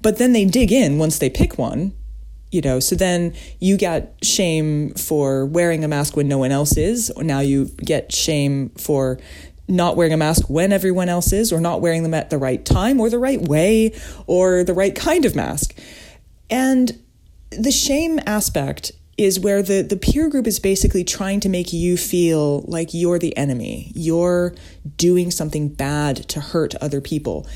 But 0.00 0.18
then 0.18 0.32
they 0.32 0.44
dig 0.44 0.70
in 0.70 0.98
once 0.98 1.18
they 1.18 1.30
pick 1.30 1.58
one, 1.58 1.92
you 2.52 2.60
know. 2.60 2.78
So 2.78 2.94
then 2.94 3.34
you 3.58 3.76
get 3.76 4.16
shame 4.22 4.90
for 4.94 5.44
wearing 5.44 5.82
a 5.82 5.88
mask 5.88 6.16
when 6.16 6.28
no 6.28 6.38
one 6.38 6.52
else 6.52 6.76
is, 6.76 7.12
now 7.16 7.40
you 7.40 7.66
get 7.78 8.12
shame 8.12 8.68
for 8.78 9.18
not 9.66 9.96
wearing 9.96 10.12
a 10.12 10.16
mask 10.16 10.48
when 10.48 10.72
everyone 10.72 11.08
else 11.08 11.32
is, 11.32 11.52
or 11.52 11.60
not 11.60 11.80
wearing 11.80 12.02
them 12.02 12.14
at 12.14 12.30
the 12.30 12.38
right 12.38 12.64
time, 12.64 13.00
or 13.00 13.08
the 13.08 13.18
right 13.18 13.40
way, 13.40 13.92
or 14.26 14.64
the 14.64 14.74
right 14.74 14.94
kind 14.94 15.24
of 15.24 15.34
mask. 15.34 15.78
And 16.50 16.98
the 17.50 17.72
shame 17.72 18.20
aspect 18.26 18.92
is 19.16 19.38
where 19.38 19.62
the, 19.62 19.82
the 19.82 19.96
peer 19.96 20.28
group 20.28 20.46
is 20.46 20.58
basically 20.58 21.04
trying 21.04 21.40
to 21.40 21.48
make 21.48 21.72
you 21.72 21.96
feel 21.96 22.62
like 22.62 22.92
you're 22.92 23.18
the 23.18 23.36
enemy. 23.36 23.92
You're 23.94 24.54
doing 24.96 25.30
something 25.30 25.68
bad 25.68 26.16
to 26.30 26.40
hurt 26.40 26.74
other 26.76 27.00
people. 27.00 27.46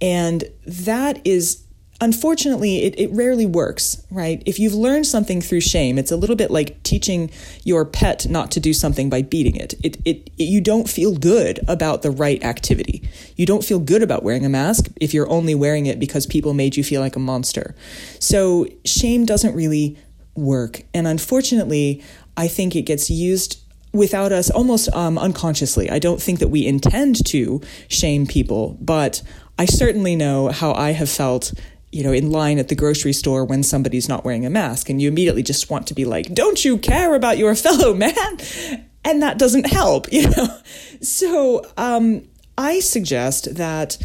And 0.00 0.44
that 0.64 1.20
is 1.26 1.64
unfortunately 2.00 2.84
it, 2.84 2.98
it 2.98 3.10
rarely 3.12 3.46
works 3.46 4.04
right? 4.10 4.42
If 4.46 4.58
you've 4.58 4.74
learned 4.74 5.06
something 5.06 5.40
through 5.40 5.60
shame 5.60 5.98
it's 5.98 6.10
a 6.10 6.16
little 6.16 6.36
bit 6.36 6.50
like 6.50 6.82
teaching 6.82 7.30
your 7.64 7.84
pet 7.84 8.28
not 8.28 8.50
to 8.52 8.60
do 8.60 8.72
something 8.72 9.10
by 9.10 9.22
beating 9.22 9.56
it. 9.56 9.74
It, 9.82 9.96
it 10.04 10.30
it 10.38 10.44
you 10.44 10.60
don't 10.60 10.88
feel 10.88 11.16
good 11.16 11.60
about 11.68 12.02
the 12.02 12.10
right 12.10 12.42
activity. 12.44 13.08
You 13.36 13.46
don't 13.46 13.64
feel 13.64 13.78
good 13.78 14.02
about 14.02 14.22
wearing 14.22 14.44
a 14.44 14.48
mask 14.48 14.88
if 15.00 15.12
you're 15.12 15.28
only 15.28 15.54
wearing 15.54 15.86
it 15.86 15.98
because 15.98 16.26
people 16.26 16.54
made 16.54 16.76
you 16.76 16.84
feel 16.84 17.00
like 17.00 17.16
a 17.16 17.20
monster. 17.20 17.74
So 18.20 18.66
shame 18.84 19.26
doesn't 19.26 19.54
really 19.54 19.98
work. 20.34 20.82
And 20.94 21.06
unfortunately 21.06 22.02
i 22.36 22.46
think 22.46 22.76
it 22.76 22.82
gets 22.82 23.10
used 23.10 23.60
without 23.92 24.32
us 24.32 24.50
almost 24.50 24.88
um, 24.94 25.18
unconsciously. 25.18 25.90
I 25.90 25.98
don't 25.98 26.22
think 26.22 26.38
that 26.38 26.48
we 26.48 26.66
intend 26.66 27.26
to 27.26 27.60
shame 27.88 28.26
people 28.26 28.78
but 28.80 29.22
I 29.58 29.64
certainly 29.64 30.14
know 30.14 30.48
how 30.48 30.72
I 30.72 30.92
have 30.92 31.10
felt 31.10 31.52
you 31.92 32.02
know, 32.02 32.12
in 32.12 32.30
line 32.30 32.58
at 32.58 32.68
the 32.68 32.74
grocery 32.74 33.12
store 33.12 33.44
when 33.44 33.62
somebody's 33.62 34.08
not 34.08 34.24
wearing 34.24 34.44
a 34.44 34.50
mask, 34.50 34.88
and 34.88 35.00
you 35.00 35.08
immediately 35.08 35.42
just 35.42 35.70
want 35.70 35.86
to 35.88 35.94
be 35.94 36.04
like, 36.04 36.32
"Don't 36.34 36.64
you 36.64 36.78
care 36.78 37.14
about 37.14 37.38
your 37.38 37.54
fellow 37.66 37.94
man?" 37.94 38.14
and 39.08 39.22
that 39.22 39.38
doesn't 39.38 39.66
help, 39.66 40.06
you 40.12 40.28
know. 40.30 40.48
So 41.00 41.64
um, 41.76 42.28
I 42.56 42.80
suggest 42.80 43.56
that 43.56 43.98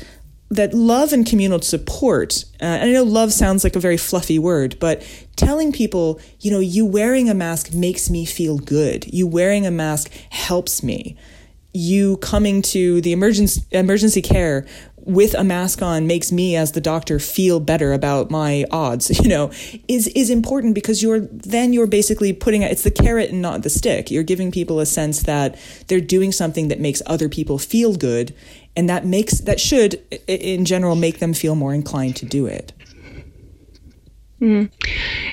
that 0.49 0.73
love 0.73 1.13
and 1.13 1.25
communal 1.25 1.61
support, 1.61 2.45
uh, 2.61 2.65
and 2.65 2.89
I 2.89 2.93
know 2.93 3.03
love 3.03 3.33
sounds 3.33 3.63
like 3.63 3.75
a 3.75 3.79
very 3.79 3.97
fluffy 3.97 4.37
word, 4.37 4.77
but 4.79 5.01
telling 5.35 5.71
people, 5.71 6.19
you 6.41 6.51
know, 6.51 6.59
you 6.59 6.85
wearing 6.85 7.27
a 7.27 7.33
mask 7.33 7.73
makes 7.73 8.09
me 8.09 8.23
feel 8.23 8.59
good. 8.59 9.11
You 9.11 9.25
wearing 9.25 9.65
a 9.65 9.71
mask 9.71 10.11
helps 10.29 10.83
me. 10.83 11.17
You 11.73 12.17
coming 12.17 12.61
to 12.63 13.01
the 13.01 13.13
emergency 13.13 13.63
emergency 13.71 14.21
care 14.21 14.67
with 15.05 15.33
a 15.33 15.43
mask 15.43 15.81
on 15.81 16.07
makes 16.07 16.31
me 16.31 16.55
as 16.55 16.71
the 16.71 16.81
doctor 16.81 17.19
feel 17.19 17.59
better 17.59 17.91
about 17.91 18.31
my 18.31 18.65
odds 18.71 19.09
you 19.23 19.29
know 19.29 19.51
is 19.87 20.07
is 20.09 20.29
important 20.29 20.73
because 20.73 21.03
you're 21.03 21.19
then 21.19 21.73
you're 21.73 21.87
basically 21.87 22.31
putting 22.31 22.61
it's 22.61 22.83
the 22.83 22.91
carrot 22.91 23.29
and 23.29 23.41
not 23.41 23.63
the 23.63 23.69
stick 23.69 24.09
you're 24.09 24.23
giving 24.23 24.51
people 24.51 24.79
a 24.79 24.85
sense 24.85 25.23
that 25.23 25.57
they're 25.87 25.99
doing 25.99 26.31
something 26.31 26.69
that 26.69 26.79
makes 26.79 27.01
other 27.05 27.27
people 27.27 27.57
feel 27.57 27.95
good 27.95 28.33
and 28.75 28.89
that 28.89 29.05
makes 29.05 29.39
that 29.39 29.59
should 29.59 29.95
in 30.27 30.63
general 30.65 30.95
make 30.95 31.19
them 31.19 31.33
feel 31.33 31.55
more 31.55 31.73
inclined 31.73 32.15
to 32.15 32.25
do 32.25 32.45
it 32.45 32.71
mm. 34.39 34.71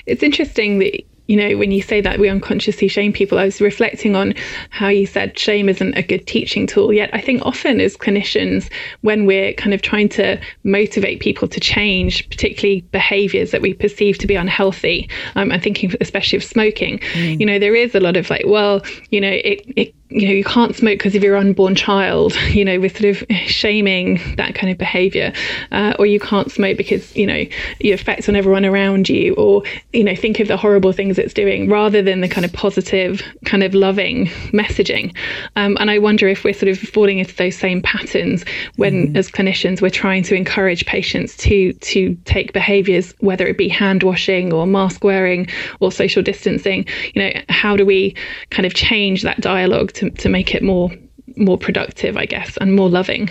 it's 0.05 0.23
interesting 0.23 0.79
that 0.79 1.01
you 1.31 1.37
know, 1.37 1.55
when 1.57 1.71
you 1.71 1.81
say 1.81 2.01
that 2.01 2.19
we 2.19 2.27
unconsciously 2.27 2.89
shame 2.89 3.13
people, 3.13 3.39
I 3.39 3.45
was 3.45 3.61
reflecting 3.61 4.17
on 4.17 4.33
how 4.69 4.89
you 4.89 5.05
said 5.05 5.39
shame 5.39 5.69
isn't 5.69 5.97
a 5.97 6.03
good 6.03 6.27
teaching 6.27 6.67
tool. 6.67 6.91
Yet 6.91 7.09
I 7.13 7.21
think 7.21 7.41
often 7.45 7.79
as 7.79 7.95
clinicians, 7.95 8.69
when 8.99 9.25
we're 9.25 9.53
kind 9.53 9.73
of 9.73 9.81
trying 9.81 10.09
to 10.09 10.37
motivate 10.65 11.21
people 11.21 11.47
to 11.47 11.59
change, 11.61 12.29
particularly 12.29 12.81
behaviors 12.91 13.51
that 13.51 13.61
we 13.61 13.73
perceive 13.73 14.17
to 14.17 14.27
be 14.27 14.35
unhealthy, 14.35 15.09
um, 15.35 15.53
I'm 15.53 15.61
thinking 15.61 15.93
especially 16.01 16.35
of 16.35 16.43
smoking, 16.43 16.99
mm. 16.99 17.39
you 17.39 17.45
know, 17.45 17.59
there 17.59 17.75
is 17.75 17.95
a 17.95 18.01
lot 18.01 18.17
of 18.17 18.29
like, 18.29 18.43
well, 18.45 18.81
you 19.09 19.21
know, 19.21 19.31
it, 19.31 19.63
it 19.77 19.95
you 20.11 20.27
know, 20.27 20.33
you 20.33 20.43
can't 20.43 20.75
smoke 20.75 20.99
because 20.99 21.15
of 21.15 21.23
your 21.23 21.37
unborn 21.37 21.73
child, 21.73 22.35
you 22.49 22.65
know, 22.65 22.79
with 22.79 22.97
sort 22.97 23.15
of 23.15 23.23
shaming 23.45 24.19
that 24.35 24.53
kind 24.53 24.71
of 24.71 24.77
behavior, 24.77 25.31
uh, 25.71 25.93
or 25.97 26.05
you 26.05 26.19
can't 26.19 26.51
smoke 26.51 26.77
because, 26.77 27.15
you 27.15 27.25
know, 27.25 27.45
your 27.79 27.93
effects 27.93 28.27
on 28.27 28.35
everyone 28.35 28.65
around 28.65 29.07
you, 29.07 29.33
or, 29.35 29.63
you 29.93 30.03
know, 30.03 30.15
think 30.15 30.39
of 30.39 30.47
the 30.47 30.57
horrible 30.57 30.91
things 30.91 31.17
it's 31.17 31.33
doing 31.33 31.69
rather 31.69 32.01
than 32.01 32.21
the 32.21 32.27
kind 32.27 32.43
of 32.43 32.51
positive, 32.51 33.21
kind 33.45 33.63
of 33.63 33.73
loving 33.73 34.27
messaging. 34.51 35.15
Um, 35.55 35.77
and 35.79 35.89
I 35.89 35.97
wonder 35.97 36.27
if 36.27 36.43
we're 36.43 36.53
sort 36.53 36.69
of 36.69 36.77
falling 36.77 37.19
into 37.19 37.35
those 37.35 37.55
same 37.55 37.81
patterns 37.81 38.43
when, 38.75 39.13
mm. 39.13 39.17
as 39.17 39.31
clinicians, 39.31 39.81
we're 39.81 39.89
trying 39.89 40.23
to 40.23 40.35
encourage 40.35 40.85
patients 40.85 41.37
to, 41.37 41.71
to 41.73 42.15
take 42.25 42.51
behaviors, 42.51 43.13
whether 43.19 43.47
it 43.47 43.57
be 43.57 43.69
hand 43.69 44.03
washing 44.03 44.51
or 44.51 44.67
mask 44.67 45.03
wearing 45.03 45.47
or 45.79 45.91
social 45.91 46.21
distancing, 46.21 46.85
you 47.13 47.21
know, 47.21 47.41
how 47.47 47.77
do 47.77 47.85
we 47.85 48.13
kind 48.49 48.65
of 48.65 48.73
change 48.73 49.21
that 49.21 49.39
dialogue 49.39 49.93
to, 50.01 50.09
to 50.09 50.29
make 50.29 50.53
it 50.55 50.63
more 50.63 50.91
more 51.37 51.57
productive, 51.57 52.17
I 52.17 52.25
guess, 52.25 52.57
and 52.57 52.75
more 52.75 52.89
loving. 52.89 53.29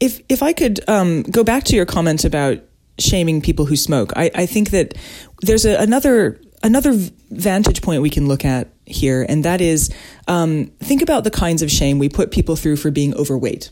If 0.00 0.20
if 0.28 0.42
I 0.42 0.52
could 0.52 0.86
um, 0.88 1.22
go 1.22 1.42
back 1.42 1.64
to 1.64 1.76
your 1.76 1.86
comment 1.86 2.24
about 2.24 2.58
shaming 2.98 3.40
people 3.40 3.64
who 3.64 3.76
smoke, 3.76 4.12
I, 4.14 4.30
I 4.34 4.46
think 4.46 4.70
that 4.70 4.94
there's 5.42 5.64
a, 5.64 5.76
another 5.76 6.40
another 6.62 6.92
vantage 7.30 7.82
point 7.82 8.02
we 8.02 8.10
can 8.10 8.28
look 8.28 8.44
at 8.44 8.68
here, 8.86 9.24
and 9.28 9.44
that 9.44 9.60
is 9.60 9.90
um, 10.28 10.66
think 10.80 11.02
about 11.02 11.24
the 11.24 11.30
kinds 11.30 11.62
of 11.62 11.70
shame 11.70 11.98
we 11.98 12.08
put 12.08 12.30
people 12.30 12.54
through 12.54 12.76
for 12.76 12.90
being 12.90 13.14
overweight, 13.14 13.70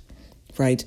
right? 0.59 0.85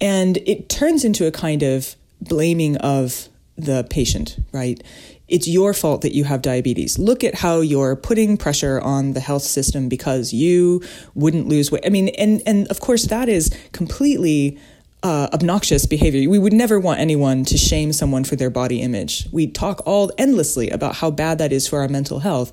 And 0.00 0.36
it 0.38 0.68
turns 0.68 1.04
into 1.04 1.26
a 1.26 1.30
kind 1.30 1.62
of 1.62 1.94
blaming 2.20 2.76
of 2.78 3.28
the 3.56 3.84
patient, 3.88 4.36
right? 4.52 4.82
It's 5.28 5.46
your 5.46 5.74
fault 5.74 6.00
that 6.02 6.14
you 6.14 6.24
have 6.24 6.42
diabetes. 6.42 6.98
Look 6.98 7.22
at 7.22 7.36
how 7.36 7.60
you're 7.60 7.96
putting 7.96 8.36
pressure 8.36 8.80
on 8.80 9.12
the 9.12 9.20
health 9.20 9.42
system 9.42 9.88
because 9.88 10.32
you 10.32 10.82
wouldn't 11.14 11.48
lose 11.48 11.70
weight. 11.70 11.84
I 11.84 11.90
mean, 11.90 12.08
and 12.08 12.42
and 12.46 12.66
of 12.68 12.80
course 12.80 13.04
that 13.04 13.28
is 13.28 13.54
completely 13.72 14.58
uh, 15.02 15.28
obnoxious 15.32 15.86
behavior. 15.86 16.28
We 16.28 16.38
would 16.38 16.52
never 16.52 16.80
want 16.80 17.00
anyone 17.00 17.44
to 17.46 17.58
shame 17.58 17.92
someone 17.92 18.24
for 18.24 18.36
their 18.36 18.50
body 18.50 18.80
image. 18.80 19.28
We 19.30 19.46
talk 19.46 19.82
all 19.86 20.10
endlessly 20.18 20.70
about 20.70 20.96
how 20.96 21.10
bad 21.10 21.38
that 21.38 21.52
is 21.52 21.68
for 21.68 21.80
our 21.80 21.88
mental 21.88 22.20
health, 22.20 22.52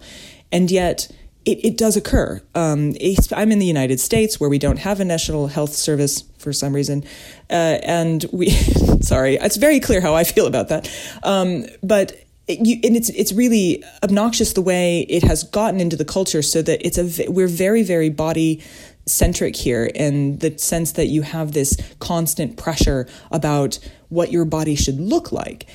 and 0.51 0.69
yet. 0.69 1.09
It, 1.47 1.63
it 1.63 1.77
does 1.77 1.95
occur. 1.95 2.41
Um, 2.55 2.95
I'm 3.31 3.51
in 3.51 3.59
the 3.59 3.67
United 3.67 3.99
States 3.99 4.39
where 4.39 4.49
we 4.49 4.57
don't 4.57 4.79
have 4.79 4.99
a 4.99 5.05
national 5.05 5.45
health 5.45 5.73
service 5.73 6.23
for 6.39 6.51
some 6.51 6.73
reason, 6.73 7.03
uh, 7.51 7.77
and 7.83 8.25
we. 8.33 8.49
sorry, 9.01 9.35
it's 9.35 9.57
very 9.57 9.79
clear 9.79 10.01
how 10.01 10.15
I 10.15 10.23
feel 10.23 10.47
about 10.47 10.69
that. 10.69 10.89
Um, 11.21 11.65
but 11.83 12.24
you, 12.47 12.79
and 12.83 12.95
it's 12.95 13.09
it's 13.09 13.33
really 13.33 13.83
obnoxious 14.03 14.53
the 14.53 14.61
way 14.61 15.01
it 15.01 15.23
has 15.23 15.43
gotten 15.43 15.79
into 15.79 15.95
the 15.95 16.05
culture 16.05 16.41
so 16.41 16.61
that 16.61 16.85
it's 16.85 16.97
a 16.97 17.29
we're 17.29 17.47
very 17.47 17.83
very 17.83 18.09
body 18.09 18.61
centric 19.07 19.55
here 19.55 19.85
in 19.85 20.39
the 20.39 20.57
sense 20.57 20.93
that 20.93 21.07
you 21.07 21.21
have 21.21 21.51
this 21.51 21.77
constant 21.99 22.57
pressure 22.57 23.07
about 23.31 23.77
what 24.09 24.31
your 24.31 24.45
body 24.45 24.75
should 24.75 24.99
look 24.99 25.31
like 25.31 25.67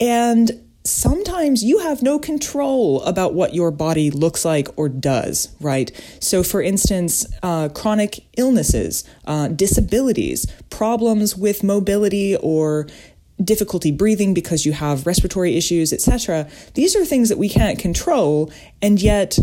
and 0.00 0.62
sometimes 0.86 1.64
you 1.64 1.80
have 1.80 2.02
no 2.02 2.18
control 2.18 3.02
about 3.02 3.34
what 3.34 3.54
your 3.54 3.70
body 3.70 4.10
looks 4.10 4.44
like 4.44 4.68
or 4.76 4.88
does, 4.88 5.54
right? 5.60 5.90
So, 6.20 6.42
for 6.42 6.62
instance, 6.62 7.26
uh, 7.42 7.68
chronic 7.70 8.24
illnesses, 8.36 9.04
uh, 9.26 9.48
disabilities, 9.48 10.46
problems 10.70 11.36
with 11.36 11.64
mobility 11.64 12.36
or 12.36 12.86
difficulty 13.42 13.90
breathing 13.90 14.34
because 14.34 14.64
you 14.64 14.72
have 14.72 15.06
respiratory 15.06 15.56
issues, 15.56 15.92
etc. 15.92 16.48
These 16.74 16.96
are 16.96 17.04
things 17.04 17.28
that 17.28 17.38
we 17.38 17.48
can't 17.48 17.78
control, 17.78 18.50
and 18.80 19.00
yet 19.00 19.38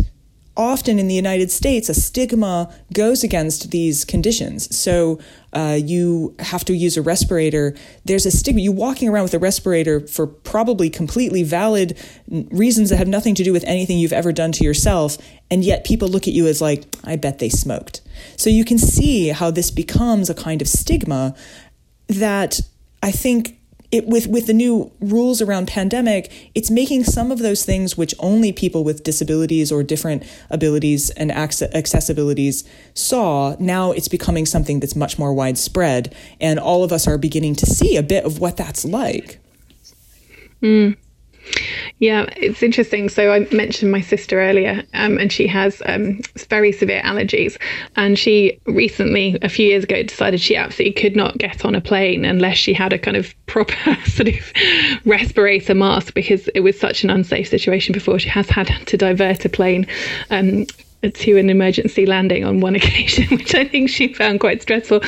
often 0.56 0.98
in 0.98 1.08
the 1.08 1.14
United 1.14 1.50
States, 1.50 1.88
a 1.88 1.94
stigma 1.94 2.72
goes 2.92 3.24
against 3.24 3.70
these 3.70 4.04
conditions. 4.04 4.74
So 4.76 5.18
uh, 5.52 5.78
you 5.82 6.34
have 6.38 6.64
to 6.66 6.74
use 6.74 6.96
a 6.96 7.02
respirator. 7.02 7.74
There's 8.04 8.26
a 8.26 8.30
stigma. 8.30 8.60
You 8.60 8.70
are 8.70 8.74
walking 8.74 9.08
around 9.08 9.24
with 9.24 9.34
a 9.34 9.38
respirator 9.38 10.00
for 10.06 10.26
probably 10.26 10.90
completely 10.90 11.42
valid 11.42 11.98
reasons 12.28 12.90
that 12.90 12.96
have 12.96 13.08
nothing 13.08 13.34
to 13.36 13.44
do 13.44 13.52
with 13.52 13.64
anything 13.64 13.98
you've 13.98 14.12
ever 14.12 14.32
done 14.32 14.52
to 14.52 14.64
yourself, 14.64 15.18
and 15.50 15.64
yet 15.64 15.84
people 15.84 16.08
look 16.08 16.28
at 16.28 16.34
you 16.34 16.46
as 16.46 16.60
like, 16.60 16.84
I 17.04 17.16
bet 17.16 17.38
they 17.38 17.48
smoked. 17.48 18.00
So 18.36 18.48
you 18.50 18.64
can 18.64 18.78
see 18.78 19.28
how 19.28 19.50
this 19.50 19.70
becomes 19.70 20.30
a 20.30 20.34
kind 20.34 20.62
of 20.62 20.68
stigma 20.68 21.34
that 22.08 22.60
I 23.02 23.10
think 23.10 23.58
it, 23.94 24.06
with 24.08 24.26
with 24.26 24.48
the 24.48 24.52
new 24.52 24.90
rules 25.00 25.40
around 25.40 25.68
pandemic, 25.68 26.50
it's 26.54 26.68
making 26.68 27.04
some 27.04 27.30
of 27.30 27.38
those 27.38 27.64
things 27.64 27.96
which 27.96 28.12
only 28.18 28.52
people 28.52 28.82
with 28.82 29.04
disabilities 29.04 29.70
or 29.70 29.84
different 29.84 30.24
abilities 30.50 31.10
and 31.10 31.30
accessibilities 31.30 32.66
saw. 32.94 33.54
Now 33.60 33.92
it's 33.92 34.08
becoming 34.08 34.46
something 34.46 34.80
that's 34.80 34.96
much 34.96 35.16
more 35.16 35.32
widespread, 35.32 36.12
and 36.40 36.58
all 36.58 36.82
of 36.82 36.92
us 36.92 37.06
are 37.06 37.16
beginning 37.16 37.54
to 37.56 37.66
see 37.66 37.96
a 37.96 38.02
bit 38.02 38.24
of 38.24 38.40
what 38.40 38.56
that's 38.56 38.84
like. 38.84 39.38
Mm. 40.60 40.96
Yeah, 41.98 42.26
it's 42.36 42.62
interesting. 42.62 43.08
So 43.08 43.32
I 43.32 43.46
mentioned 43.54 43.92
my 43.92 44.00
sister 44.00 44.40
earlier, 44.40 44.82
um, 44.94 45.18
and 45.18 45.32
she 45.32 45.46
has 45.46 45.82
um, 45.86 46.20
very 46.48 46.72
severe 46.72 47.02
allergies. 47.02 47.56
And 47.96 48.18
she 48.18 48.60
recently, 48.66 49.38
a 49.42 49.48
few 49.48 49.66
years 49.66 49.84
ago, 49.84 50.02
decided 50.02 50.40
she 50.40 50.56
absolutely 50.56 51.00
could 51.00 51.16
not 51.16 51.38
get 51.38 51.64
on 51.64 51.74
a 51.74 51.80
plane 51.80 52.24
unless 52.24 52.56
she 52.56 52.72
had 52.72 52.92
a 52.92 52.98
kind 52.98 53.16
of 53.16 53.34
proper 53.46 53.96
sort 54.06 54.28
of 54.28 54.52
respirator 55.04 55.74
mask 55.74 56.14
because 56.14 56.48
it 56.48 56.60
was 56.60 56.78
such 56.78 57.04
an 57.04 57.10
unsafe 57.10 57.48
situation 57.48 57.92
before. 57.92 58.18
She 58.18 58.28
has 58.28 58.48
had 58.48 58.68
to 58.86 58.96
divert 58.96 59.44
a 59.44 59.48
plane 59.48 59.86
um, 60.30 60.66
to 61.10 61.36
an 61.38 61.50
emergency 61.50 62.06
landing 62.06 62.44
on 62.44 62.60
one 62.60 62.74
occasion, 62.84 63.36
which 63.36 63.54
I 63.54 63.64
think 63.64 63.90
she 63.90 64.12
found 64.12 64.40
quite 64.40 64.62
stressful, 64.62 65.00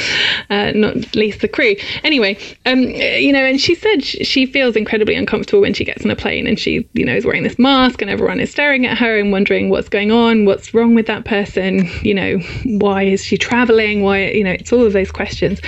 uh, 0.50 0.72
not 0.74 1.14
least 1.14 1.40
the 1.40 1.48
crew. 1.48 1.76
Anyway, 2.04 2.38
um, 2.66 2.82
you 2.82 3.32
know, 3.32 3.44
and 3.44 3.60
she 3.60 3.74
said 3.74 4.02
she 4.04 4.46
feels 4.46 4.76
incredibly 4.76 5.14
uncomfortable 5.14 5.60
when 5.60 5.74
she 5.74 5.84
gets 5.84 6.04
on 6.04 6.10
a 6.10 6.16
plane 6.16 6.46
and 6.46 6.58
she, 6.58 6.88
you 6.92 7.04
know, 7.04 7.14
is 7.14 7.24
wearing 7.24 7.42
this 7.42 7.58
mask 7.58 8.02
and 8.02 8.10
everyone 8.10 8.40
is 8.40 8.50
staring 8.50 8.86
at 8.86 8.98
her 8.98 9.18
and 9.18 9.32
wondering 9.32 9.68
what's 9.68 9.88
going 9.88 10.10
on, 10.10 10.44
what's 10.44 10.74
wrong 10.74 10.94
with 10.94 11.06
that 11.06 11.24
person, 11.24 11.88
you 12.02 12.14
know, 12.14 12.38
why 12.64 13.02
is 13.02 13.24
she 13.24 13.36
traveling? 13.36 14.02
Why, 14.02 14.26
you 14.30 14.44
know, 14.44 14.52
it's 14.52 14.72
all 14.72 14.84
of 14.84 14.92
those 14.92 15.10
questions. 15.10 15.60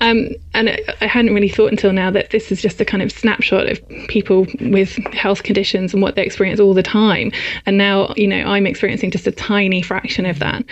Um, 0.00 0.30
and 0.54 0.80
I 1.00 1.06
hadn't 1.06 1.34
really 1.34 1.48
thought 1.48 1.70
until 1.70 1.92
now 1.92 2.10
that 2.10 2.30
this 2.30 2.50
is 2.50 2.60
just 2.60 2.80
a 2.80 2.84
kind 2.84 3.02
of 3.02 3.12
snapshot 3.12 3.68
of 3.68 3.88
people 4.08 4.46
with 4.60 4.96
health 5.12 5.42
conditions 5.42 5.92
and 5.92 6.02
what 6.02 6.16
they 6.16 6.24
experience 6.24 6.60
all 6.60 6.74
the 6.74 6.82
time. 6.82 7.32
And 7.66 7.78
now, 7.78 8.12
you 8.16 8.26
know, 8.26 8.42
I'm 8.42 8.66
experiencing 8.66 9.10
just 9.10 9.26
a 9.26 9.32
tiny 9.60 9.82
fraction 9.82 10.24
of 10.26 10.38
that 10.38 10.64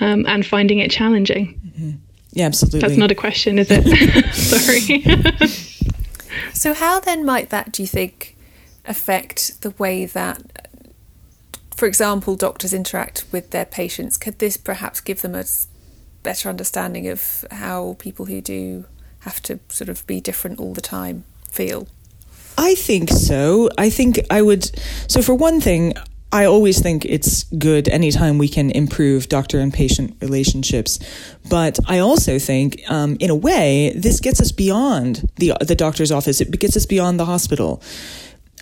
um, 0.00 0.26
and 0.26 0.44
finding 0.44 0.78
it 0.78 0.90
challenging. 0.90 1.58
Mm-hmm. 1.66 1.90
Yeah, 2.32 2.46
absolutely. 2.46 2.80
That's 2.80 2.98
not 2.98 3.10
a 3.10 3.14
question, 3.14 3.58
is 3.58 3.68
it? 3.70 3.84
Sorry. 4.34 5.02
so, 6.52 6.74
how 6.74 7.00
then 7.00 7.24
might 7.24 7.48
that, 7.48 7.72
do 7.72 7.82
you 7.82 7.86
think, 7.88 8.36
affect 8.84 9.62
the 9.62 9.70
way 9.70 10.04
that, 10.04 10.68
for 11.74 11.86
example, 11.86 12.36
doctors 12.36 12.74
interact 12.74 13.24
with 13.32 13.52
their 13.52 13.64
patients? 13.64 14.18
Could 14.18 14.38
this 14.38 14.58
perhaps 14.58 15.00
give 15.00 15.22
them 15.22 15.34
a 15.34 15.44
better 16.22 16.50
understanding 16.50 17.08
of 17.08 17.46
how 17.50 17.96
people 17.98 18.26
who 18.26 18.42
do 18.42 18.84
have 19.20 19.40
to 19.42 19.58
sort 19.70 19.88
of 19.88 20.06
be 20.06 20.20
different 20.20 20.60
all 20.60 20.74
the 20.74 20.82
time 20.82 21.24
feel? 21.50 21.88
I 22.58 22.74
think 22.74 23.08
so. 23.08 23.70
I 23.78 23.88
think 23.88 24.20
I 24.30 24.42
would. 24.42 24.70
So, 25.08 25.22
for 25.22 25.34
one 25.34 25.62
thing, 25.62 25.94
I 26.36 26.44
always 26.44 26.82
think 26.82 27.06
it's 27.06 27.44
good 27.44 27.88
anytime 27.88 28.36
we 28.36 28.48
can 28.48 28.70
improve 28.70 29.30
doctor 29.30 29.58
and 29.58 29.72
patient 29.72 30.18
relationships. 30.20 30.98
But 31.48 31.78
I 31.88 32.00
also 32.00 32.38
think, 32.38 32.82
um, 32.90 33.16
in 33.20 33.30
a 33.30 33.34
way, 33.34 33.94
this 33.96 34.20
gets 34.20 34.38
us 34.38 34.52
beyond 34.52 35.30
the, 35.36 35.54
the 35.62 35.74
doctor's 35.74 36.12
office. 36.12 36.42
It 36.42 36.50
gets 36.60 36.76
us 36.76 36.84
beyond 36.84 37.18
the 37.18 37.24
hospital. 37.24 37.82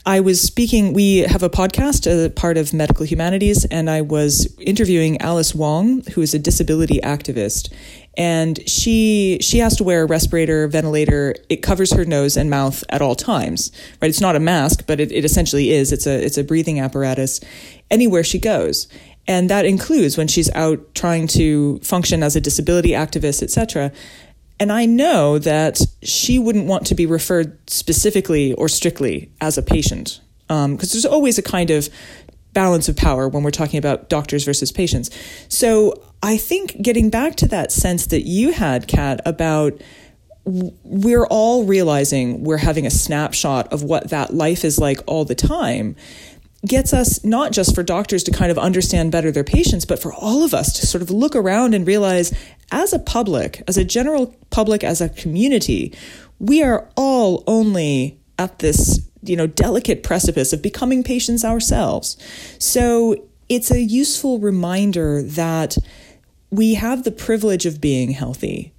I 0.06 0.20
was 0.20 0.38
speaking, 0.40 0.92
we 0.92 1.18
have 1.18 1.42
a 1.42 1.48
podcast, 1.48 2.06
a 2.06 2.28
part 2.28 2.58
of 2.58 2.74
Medical 2.74 3.06
Humanities, 3.06 3.64
and 3.64 3.88
I 3.88 4.02
was 4.02 4.54
interviewing 4.58 5.18
Alice 5.22 5.54
Wong, 5.54 6.02
who 6.12 6.20
is 6.20 6.34
a 6.34 6.38
disability 6.38 7.00
activist. 7.02 7.72
And 8.16 8.60
she 8.68 9.38
she 9.40 9.58
has 9.58 9.76
to 9.78 9.84
wear 9.84 10.02
a 10.02 10.06
respirator, 10.06 10.68
ventilator. 10.68 11.34
It 11.48 11.62
covers 11.62 11.92
her 11.94 12.04
nose 12.04 12.36
and 12.36 12.50
mouth 12.50 12.84
at 12.90 13.00
all 13.00 13.16
times. 13.16 13.72
Right? 14.00 14.08
It's 14.08 14.20
not 14.20 14.36
a 14.36 14.40
mask, 14.40 14.84
but 14.86 15.00
it, 15.00 15.10
it 15.10 15.24
essentially 15.24 15.70
is. 15.70 15.90
It's 15.90 16.06
a 16.06 16.22
it's 16.22 16.36
a 16.36 16.44
breathing 16.44 16.78
apparatus 16.78 17.40
anywhere 17.90 18.22
she 18.22 18.38
goes. 18.38 18.88
And 19.26 19.48
that 19.48 19.64
includes 19.64 20.18
when 20.18 20.28
she's 20.28 20.50
out 20.52 20.94
trying 20.94 21.26
to 21.28 21.78
function 21.78 22.22
as 22.22 22.36
a 22.36 22.42
disability 22.42 22.90
activist, 22.90 23.42
etc. 23.42 23.90
And 24.64 24.72
I 24.72 24.86
know 24.86 25.38
that 25.40 25.78
she 26.02 26.38
wouldn't 26.38 26.64
want 26.64 26.86
to 26.86 26.94
be 26.94 27.04
referred 27.04 27.58
specifically 27.68 28.54
or 28.54 28.66
strictly 28.66 29.30
as 29.38 29.58
a 29.58 29.62
patient, 29.62 30.22
because 30.48 30.64
um, 30.64 30.76
there's 30.78 31.04
always 31.04 31.36
a 31.36 31.42
kind 31.42 31.68
of 31.68 31.90
balance 32.54 32.88
of 32.88 32.96
power 32.96 33.28
when 33.28 33.42
we're 33.42 33.50
talking 33.50 33.76
about 33.76 34.08
doctors 34.08 34.42
versus 34.42 34.72
patients. 34.72 35.10
So 35.50 36.02
I 36.22 36.38
think 36.38 36.80
getting 36.80 37.10
back 37.10 37.36
to 37.36 37.48
that 37.48 37.72
sense 37.72 38.06
that 38.06 38.22
you 38.22 38.54
had, 38.54 38.88
Cat, 38.88 39.20
about 39.26 39.82
we're 40.46 41.26
all 41.26 41.64
realizing 41.64 42.42
we're 42.42 42.56
having 42.56 42.86
a 42.86 42.90
snapshot 42.90 43.70
of 43.70 43.82
what 43.82 44.08
that 44.08 44.32
life 44.32 44.64
is 44.64 44.78
like 44.78 44.98
all 45.06 45.26
the 45.26 45.34
time 45.34 45.94
gets 46.66 46.94
us 46.94 47.22
not 47.24 47.52
just 47.52 47.74
for 47.74 47.82
doctors 47.82 48.24
to 48.24 48.30
kind 48.30 48.50
of 48.50 48.58
understand 48.58 49.12
better 49.12 49.30
their 49.30 49.44
patients, 49.44 49.84
but 49.84 49.98
for 49.98 50.12
all 50.12 50.42
of 50.42 50.54
us 50.54 50.80
to 50.80 50.86
sort 50.86 51.02
of 51.02 51.10
look 51.10 51.36
around 51.36 51.74
and 51.74 51.86
realize 51.86 52.32
as 52.72 52.92
a 52.92 52.98
public, 52.98 53.62
as 53.68 53.76
a 53.76 53.84
general 53.84 54.34
public, 54.50 54.84
as 54.84 55.00
a 55.00 55.08
community, 55.08 55.94
we 56.38 56.62
are 56.62 56.88
all 56.96 57.44
only 57.46 58.18
at 58.38 58.58
this, 58.58 59.00
you 59.22 59.36
know, 59.36 59.46
delicate 59.46 60.02
precipice 60.02 60.52
of 60.52 60.62
becoming 60.62 61.02
patients 61.02 61.44
ourselves. 61.44 62.16
So 62.58 63.16
it's 63.48 63.70
a 63.70 63.80
useful 63.80 64.38
reminder 64.38 65.22
that 65.22 65.76
we 66.50 66.74
have 66.74 67.04
the 67.04 67.12
privilege 67.12 67.66
of 67.66 67.80
being 67.80 68.10
healthy 68.10 68.74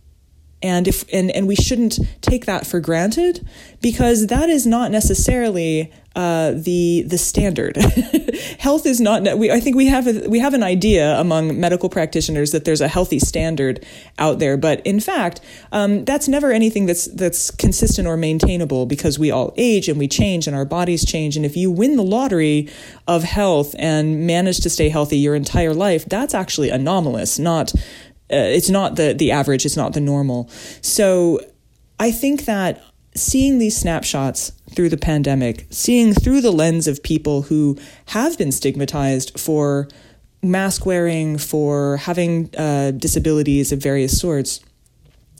and 0.62 0.88
if 0.88 1.06
and, 1.13 1.30
and 1.32 1.48
we 1.48 1.56
shouldn't 1.56 2.00
take 2.22 2.46
that 2.46 2.65
for 2.65 2.80
granted 2.80 3.48
because 3.82 4.27
that 4.27 4.50
is 4.50 4.65
not 4.65 4.89
necessarily 4.89 5.92
uh, 6.16 6.52
the 6.52 7.04
the 7.04 7.18
standard. 7.18 7.78
Health 8.60 8.86
is 8.86 9.02
not. 9.02 9.38
We, 9.38 9.52
I 9.52 9.60
think 9.60 9.76
we 9.76 9.88
have 9.88 10.08
a, 10.08 10.30
we 10.30 10.40
have 10.40 10.54
an 10.54 10.64
idea 10.64 11.20
among 11.20 11.60
medical 11.60 11.90
practitioners 11.90 12.52
that 12.52 12.66
there's 12.66 12.82
a 12.82 12.88
healthy 12.88 13.20
standard 13.20 13.86
out 14.18 14.40
there, 14.40 14.58
but 14.58 14.86
in 14.86 15.00
fact, 15.00 15.42
um, 15.72 16.06
that's 16.06 16.28
never 16.28 16.52
anything 16.52 16.86
that's 16.86 17.06
that's 17.06 17.52
consistent 17.52 18.08
or 18.08 18.18
maintainable 18.18 18.86
because 18.86 19.20
we 19.20 19.32
all 19.32 19.54
age 19.58 19.90
and 19.90 20.00
we 20.00 20.08
change 20.08 20.48
and 20.48 20.56
our 20.56 20.66
bodies 20.66 21.06
change. 21.06 21.36
And 21.36 21.46
if 21.46 21.58
you 21.58 21.70
win 21.70 21.98
the 21.98 22.04
lottery 22.04 22.70
of 23.08 23.24
health 23.24 23.76
and 23.78 24.26
manage 24.26 24.60
to 24.62 24.70
stay 24.70 24.90
healthy 24.90 25.18
your 25.18 25.36
entire 25.36 25.74
life, 25.74 26.06
that's 26.06 26.34
actually 26.34 26.70
anomalous, 26.70 27.38
not 27.38 27.74
uh, 28.32 28.38
it's 28.38 28.70
not 28.70 28.96
the 28.96 29.14
the 29.14 29.32
average 29.32 29.68
it's 29.68 29.78
not 29.78 29.94
the 29.94 30.02
normal 30.02 30.50
so 30.82 31.40
i 32.00 32.12
think 32.12 32.46
that 32.46 32.82
seeing 33.16 33.58
these 33.58 33.78
snapshots 33.78 34.52
through 34.72 34.90
the 34.90 34.98
pandemic 34.98 35.66
seeing 35.70 36.14
through 36.14 36.42
the 36.42 36.52
lens 36.52 36.88
of 36.88 37.02
people 37.02 37.44
who 37.44 37.78
have 38.08 38.38
been 38.38 38.52
stigmatized 38.52 39.40
for 39.40 39.88
mask 40.44 40.86
wearing 40.86 41.38
for 41.38 41.98
having 41.98 42.50
uh, 42.58 42.92
disabilities 42.92 43.72
of 43.72 43.80
various 43.80 44.20
sorts 44.20 44.60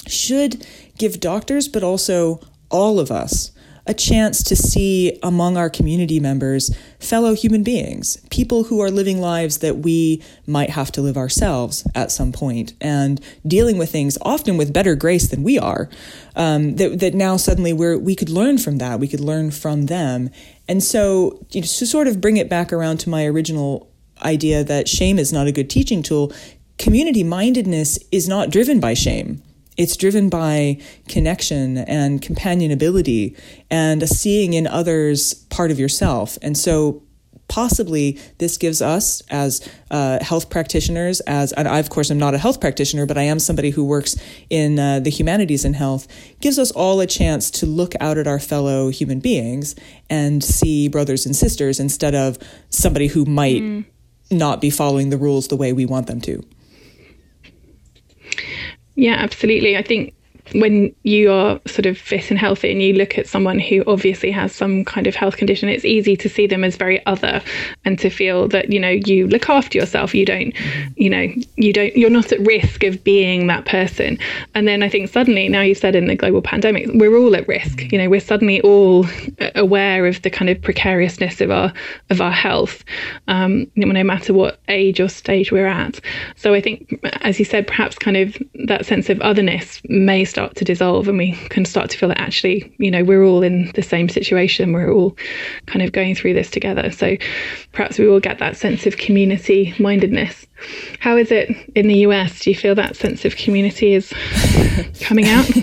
should 0.08 0.66
give 0.98 1.20
doctors 1.20 1.68
but 1.68 1.84
also 1.84 2.40
all 2.72 3.00
of 3.00 3.12
us 3.12 3.52
a 3.88 3.94
chance 3.94 4.42
to 4.44 4.56
see 4.56 5.20
among 5.22 5.58
our 5.58 5.70
community 5.70 6.20
members 6.20 6.76
fellow 7.00 7.34
human 7.34 7.64
beings, 7.64 8.18
people 8.32 8.66
who 8.66 8.80
are 8.80 8.90
living 8.90 9.20
lives 9.20 9.60
that 9.60 9.78
we 9.78 10.24
might 10.48 10.72
have 10.72 10.92
to 10.92 11.02
live 11.02 11.18
ourselves 11.18 11.88
at 11.94 12.12
some 12.12 12.32
point, 12.32 12.74
and 12.82 13.22
dealing 13.46 13.78
with 13.78 13.92
things 13.92 14.18
often 14.22 14.58
with 14.58 14.74
better 14.74 14.96
grace 14.96 15.28
than 15.28 15.44
we 15.44 15.60
are. 15.60 15.90
Um, 16.36 16.76
that 16.78 17.00
that 17.00 17.14
now 17.14 17.38
suddenly 17.38 17.74
we 17.74 17.96
we 17.98 18.16
could 18.16 18.30
learn 18.30 18.58
from 18.58 18.78
that, 18.78 19.00
we 19.00 19.08
could 19.08 19.20
learn 19.20 19.52
from 19.52 19.86
them, 19.86 20.30
and 20.68 20.84
so 20.84 21.46
you 21.52 21.62
know, 21.62 21.68
to 21.68 21.86
sort 21.86 22.08
of 22.08 22.20
bring 22.20 22.38
it 22.38 22.50
back 22.50 22.74
around 22.74 22.98
to 23.02 23.10
my 23.10 23.26
original 23.26 23.92
idea 24.24 24.64
that 24.64 24.88
shame 24.88 25.20
is 25.20 25.32
not 25.32 25.48
a 25.48 25.52
good 25.52 25.70
teaching 25.70 26.02
tool. 26.02 26.32
Community 26.78 27.24
mindedness 27.24 28.00
is 28.12 28.28
not 28.28 28.50
driven 28.50 28.80
by 28.80 28.94
shame 28.94 29.42
it's 29.78 29.98
driven 29.98 30.30
by 30.30 30.80
connection 31.08 31.78
and 31.78 32.22
companionability 32.22 33.38
and 33.70 34.02
a 34.04 34.08
seeing 34.08 34.54
in 34.54 34.68
others 34.68 35.34
part 35.34 35.72
of 35.72 35.80
yourself. 35.80 36.38
And 36.42 36.58
so 36.58 37.04
possibly 37.48 38.20
this 38.40 38.58
gives 38.58 38.82
us 38.82 39.22
as 39.30 39.68
uh, 39.92 40.24
health 40.24 40.50
practitioners 40.50 41.20
as 41.22 41.54
and 41.54 41.68
I 41.68 41.80
of 41.80 41.90
course 41.90 42.10
am 42.10 42.18
not 42.18 42.34
a 42.34 42.38
health 42.38 42.60
practitioner 42.60 43.06
but 43.06 43.18
I 43.18 43.24
am 43.24 43.40
somebody 43.40 43.70
who 43.70 43.86
works 43.86 44.16
in 44.50 44.80
uh, 44.80 45.00
the 45.00 45.12
humanities 45.12 45.64
and 45.64 45.76
health 45.76 46.08
gives 46.42 46.58
us 46.58 46.72
all 46.72 47.00
a 47.02 47.08
chance 47.08 47.52
to 47.52 47.66
look 47.66 47.94
out 48.00 48.18
at 48.18 48.28
our 48.28 48.40
fellow 48.40 48.90
human 48.90 49.20
beings 49.20 49.76
and 50.10 50.44
see 50.44 50.88
brothers 50.88 51.26
and 51.26 51.36
sisters 51.36 51.80
instead 51.80 52.16
of 52.16 52.40
somebody 52.70 53.08
who 53.08 53.26
might 53.26 53.62
mm. 53.62 53.86
not 54.32 54.60
be 54.60 54.72
following 54.72 55.12
the 55.12 55.18
rules 55.18 55.48
the 55.48 55.56
way 55.56 55.72
we 55.72 55.86
want 55.86 56.08
them 56.08 56.22
to 56.22 56.44
yeah, 58.96 59.16
absolutely. 59.16 59.78
I 59.78 59.82
think 59.84 60.14
when 60.54 60.96
you 61.04 61.32
are 61.32 61.60
sort 61.66 61.86
of 61.86 61.98
fit 61.98 62.30
and 62.30 62.40
healthy 62.40 62.72
and 62.72 62.82
you 62.82 62.94
look 62.94 63.18
at 63.18 63.28
someone 63.28 63.60
who 63.60 63.84
obviously 63.88 64.32
has 64.32 64.54
some 64.54 64.86
kind 64.86 65.08
of 65.08 65.16
health 65.16 65.38
condition, 65.38 65.70
it's 65.70 65.86
easy 65.86 66.16
to 66.18 66.30
see 66.30 66.46
them 66.48 66.64
as 66.64 66.76
very 66.76 67.06
other 67.06 67.42
and 67.84 67.98
to 68.00 68.10
feel 68.10 68.48
that, 68.50 68.72
you 68.72 68.80
know, 68.80 68.90
you 68.90 69.28
look 69.28 69.50
after 69.50 69.78
yourself. 69.78 70.14
You 70.14 70.26
don't, 70.26 70.54
you 70.96 71.10
know, 71.10 71.28
you 71.56 71.74
don't, 71.74 71.96
you're 71.96 72.10
not 72.10 72.32
at 72.32 72.40
risk 72.42 72.84
of 72.84 73.04
being 73.04 73.48
that 73.48 73.66
person. 73.66 74.18
And 74.54 74.68
then 74.68 74.84
I 74.84 74.90
think 74.90 75.10
suddenly, 75.10 75.50
now 75.50 75.62
you've 75.62 75.78
said 75.78 75.96
in 75.96 76.08
the 76.08 76.16
global 76.16 76.42
pandemic, 76.42 76.88
we're 76.94 77.18
all 77.18 77.36
at 77.36 77.48
risk. 77.48 77.92
You 77.92 77.98
know, 77.98 78.10
we're 78.10 78.20
suddenly 78.20 78.62
all 78.62 79.06
aware 79.56 80.06
of 80.06 80.22
the 80.22 80.30
kind 80.30 80.50
of 80.50 80.62
precariousness 80.62 81.42
of 81.42 81.52
our, 81.52 81.74
of 82.10 82.22
our 82.22 82.32
health, 82.32 82.84
um, 83.28 83.66
no 83.76 84.04
matter 84.04 84.34
what 84.34 84.60
age 84.68 85.00
or 85.00 85.10
stage 85.10 85.52
we're 85.52 85.66
at. 85.66 86.00
So 86.36 86.54
I 86.54 86.62
think, 86.62 87.00
as 87.22 87.40
you 87.40 87.46
said, 87.46 87.68
perhaps 87.68 87.98
kind 87.98 88.18
of 88.18 88.38
that 88.66 88.86
sense 88.86 89.10
of 89.10 89.20
otherness 89.22 89.82
may 89.86 90.26
start 90.36 90.54
to 90.58 90.66
dissolve 90.66 91.08
and 91.08 91.18
we 91.18 91.32
can 91.48 91.64
start 91.64 91.90
to 91.90 91.98
feel 91.98 92.10
that 92.10 92.20
actually, 92.20 92.76
you 92.78 92.92
know, 92.92 93.06
we're 93.06 93.24
all 93.24 93.42
in 93.42 93.72
the 93.74 93.82
same 93.82 94.10
situation. 94.10 94.74
We're 94.74 94.92
all 94.92 95.16
kind 95.66 95.82
of 95.82 95.94
going 95.94 96.14
through 96.14 96.34
this 96.34 96.52
together. 96.52 96.92
So 96.92 97.16
perhaps 97.72 97.98
we 97.98 98.06
will 98.06 98.20
get 98.20 98.40
that 98.40 98.58
sense 98.58 98.86
of 98.86 98.98
community 98.98 99.74
mindedness. 99.80 100.46
How 101.00 101.16
is 101.16 101.32
it 101.32 101.56
in 101.74 101.88
the 101.88 102.00
US? 102.00 102.42
Do 102.42 102.50
you 102.50 102.56
feel 102.56 102.76
that 102.76 102.98
sense 102.98 103.24
of 103.24 103.38
community 103.38 103.94
is 103.94 104.12
coming 105.02 105.28
out? 105.28 105.50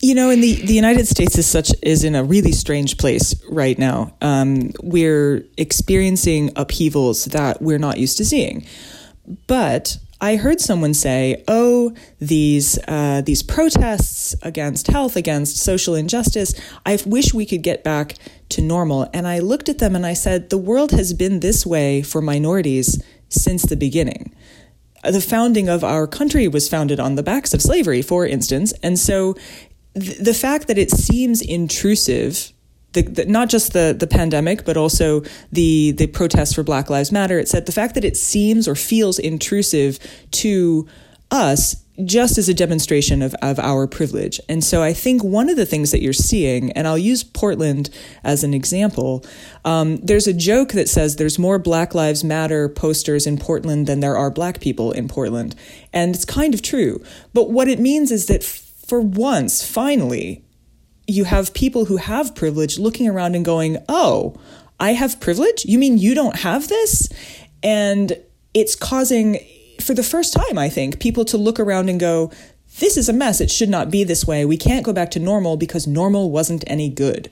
You 0.00 0.14
know, 0.14 0.28
in 0.28 0.42
the, 0.42 0.56
the 0.56 0.74
United 0.74 1.08
States 1.08 1.38
is 1.38 1.46
such 1.46 1.70
is 1.82 2.04
in 2.04 2.14
a 2.14 2.22
really 2.22 2.52
strange 2.52 2.98
place 2.98 3.34
right 3.48 3.78
now. 3.78 4.14
Um, 4.20 4.72
we're 4.82 5.42
experiencing 5.56 6.52
upheavals 6.56 7.24
that 7.26 7.62
we're 7.62 7.78
not 7.78 7.96
used 7.96 8.18
to 8.18 8.24
seeing. 8.26 8.66
But 9.46 9.96
I 10.20 10.36
heard 10.36 10.60
someone 10.60 10.94
say, 10.94 11.42
"Oh, 11.48 11.92
these 12.18 12.78
uh, 12.88 13.20
these 13.20 13.42
protests 13.42 14.34
against 14.42 14.86
health, 14.86 15.16
against 15.16 15.56
social 15.56 15.94
injustice. 15.94 16.54
I 16.86 16.98
wish 17.04 17.34
we 17.34 17.46
could 17.46 17.62
get 17.62 17.84
back 17.84 18.14
to 18.50 18.62
normal." 18.62 19.08
And 19.12 19.26
I 19.26 19.40
looked 19.40 19.68
at 19.68 19.78
them 19.78 19.94
and 19.94 20.06
I 20.06 20.14
said, 20.14 20.50
"The 20.50 20.58
world 20.58 20.92
has 20.92 21.12
been 21.12 21.40
this 21.40 21.66
way 21.66 22.02
for 22.02 22.22
minorities 22.22 23.02
since 23.28 23.62
the 23.62 23.76
beginning." 23.76 24.32
The 25.02 25.20
founding 25.20 25.68
of 25.68 25.84
our 25.84 26.06
country 26.06 26.48
was 26.48 26.68
founded 26.68 26.98
on 26.98 27.16
the 27.16 27.22
backs 27.22 27.52
of 27.52 27.60
slavery, 27.60 28.00
for 28.00 28.26
instance, 28.26 28.72
and 28.82 28.98
so 28.98 29.34
th- 29.94 30.18
the 30.18 30.32
fact 30.32 30.66
that 30.68 30.78
it 30.78 30.90
seems 30.90 31.42
intrusive 31.42 32.53
the, 32.94 33.02
the, 33.02 33.24
not 33.26 33.48
just 33.48 33.72
the 33.72 33.94
the 33.98 34.06
pandemic, 34.06 34.64
but 34.64 34.76
also 34.76 35.22
the 35.52 35.92
the 35.92 36.06
protests 36.06 36.54
for 36.54 36.62
Black 36.62 36.88
Lives 36.88 37.12
Matter. 37.12 37.38
It 37.38 37.48
said 37.48 37.66
the 37.66 37.72
fact 37.72 37.94
that 37.94 38.04
it 38.04 38.16
seems 38.16 38.66
or 38.66 38.74
feels 38.74 39.18
intrusive 39.18 39.98
to 40.32 40.88
us 41.30 41.84
just 42.04 42.38
as 42.38 42.48
a 42.48 42.54
demonstration 42.54 43.22
of, 43.22 43.34
of 43.40 43.58
our 43.60 43.86
privilege. 43.86 44.40
And 44.48 44.64
so 44.64 44.82
I 44.82 44.92
think 44.92 45.22
one 45.22 45.48
of 45.48 45.56
the 45.56 45.66
things 45.66 45.92
that 45.92 46.02
you're 46.02 46.12
seeing, 46.12 46.72
and 46.72 46.88
I'll 46.88 46.98
use 46.98 47.22
Portland 47.22 47.88
as 48.24 48.42
an 48.42 48.52
example, 48.52 49.24
um, 49.64 49.98
there's 49.98 50.26
a 50.26 50.32
joke 50.32 50.72
that 50.72 50.88
says 50.88 51.16
there's 51.16 51.38
more 51.38 51.58
Black 51.58 51.94
Lives 51.94 52.24
Matter 52.24 52.68
posters 52.68 53.26
in 53.26 53.38
Portland 53.38 53.86
than 53.86 54.00
there 54.00 54.16
are 54.16 54.30
black 54.30 54.60
people 54.60 54.90
in 54.90 55.06
Portland. 55.06 55.54
And 55.92 56.14
it's 56.14 56.24
kind 56.24 56.52
of 56.52 56.62
true. 56.62 57.02
But 57.32 57.50
what 57.50 57.68
it 57.68 57.78
means 57.78 58.10
is 58.10 58.26
that 58.26 58.42
for 58.42 59.00
once, 59.00 59.64
finally, 59.64 60.43
you 61.06 61.24
have 61.24 61.54
people 61.54 61.84
who 61.86 61.96
have 61.96 62.34
privilege 62.34 62.78
looking 62.78 63.08
around 63.08 63.34
and 63.34 63.44
going, 63.44 63.78
oh, 63.88 64.36
I 64.80 64.92
have 64.92 65.20
privilege? 65.20 65.64
You 65.64 65.78
mean 65.78 65.98
you 65.98 66.14
don't 66.14 66.36
have 66.36 66.68
this? 66.68 67.08
And 67.62 68.16
it's 68.52 68.74
causing, 68.74 69.38
for 69.80 69.94
the 69.94 70.02
first 70.02 70.32
time, 70.32 70.58
I 70.58 70.68
think, 70.68 71.00
people 71.00 71.24
to 71.26 71.36
look 71.36 71.60
around 71.60 71.88
and 71.88 72.00
go, 72.00 72.30
this 72.80 72.96
is 72.96 73.08
a 73.08 73.12
mess. 73.12 73.40
It 73.40 73.50
should 73.50 73.68
not 73.68 73.90
be 73.90 74.02
this 74.04 74.26
way. 74.26 74.44
We 74.44 74.56
can't 74.56 74.84
go 74.84 74.92
back 74.92 75.10
to 75.12 75.20
normal 75.20 75.56
because 75.56 75.86
normal 75.86 76.30
wasn't 76.30 76.64
any 76.66 76.88
good. 76.88 77.30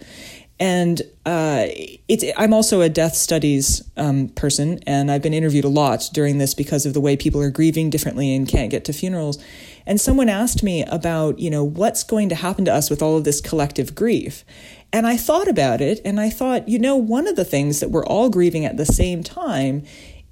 And 0.62 1.03
uh, 1.27 1.66
it's, 2.07 2.25
I'm 2.37 2.55
also 2.55 2.83
a 2.83 2.88
death 2.88 3.16
studies 3.16 3.83
um, 3.96 4.29
person, 4.29 4.79
and 4.87 5.11
I've 5.11 5.20
been 5.20 5.35
interviewed 5.35 5.64
a 5.64 5.68
lot 5.68 6.09
during 6.12 6.38
this 6.38 6.55
because 6.55 6.87
of 6.87 6.94
the 6.94 7.01
way 7.01 7.16
people 7.16 7.42
are 7.42 7.51
grieving 7.51 7.90
differently 7.90 8.33
and 8.33 8.46
can't 8.46 8.70
get 8.70 8.85
to 8.85 8.92
funerals. 8.92 9.42
And 9.87 10.01
someone 10.01 10.29
asked 10.29 10.62
me 10.62 10.85
about, 10.85 11.40
you 11.40 11.51
know, 11.51 11.64
what's 11.64 12.05
going 12.05 12.29
to 12.29 12.37
happen 12.37 12.64
to 12.66 12.72
us 12.72 12.90
with 12.90 13.03
all 13.03 13.16
of 13.16 13.25
this 13.25 13.40
collective 13.40 13.96
grief. 13.96 14.44
And 14.92 15.05
I 15.05 15.16
thought 15.16 15.48
about 15.48 15.81
it, 15.81 16.01
and 16.05 16.20
I 16.20 16.31
thought, 16.31 16.68
you 16.68 16.79
know, 16.79 16.94
one 16.94 17.27
of 17.27 17.35
the 17.35 17.44
things 17.44 17.81
that 17.81 17.90
we're 17.90 18.07
all 18.07 18.31
grieving 18.31 18.64
at 18.64 18.77
the 18.77 18.87
same 18.87 19.25
time 19.25 19.83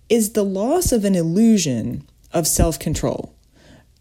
is 0.08 0.34
the 0.34 0.44
loss 0.44 0.92
of 0.92 1.04
an 1.04 1.16
illusion 1.16 2.06
of 2.32 2.46
self 2.46 2.78
control 2.78 3.34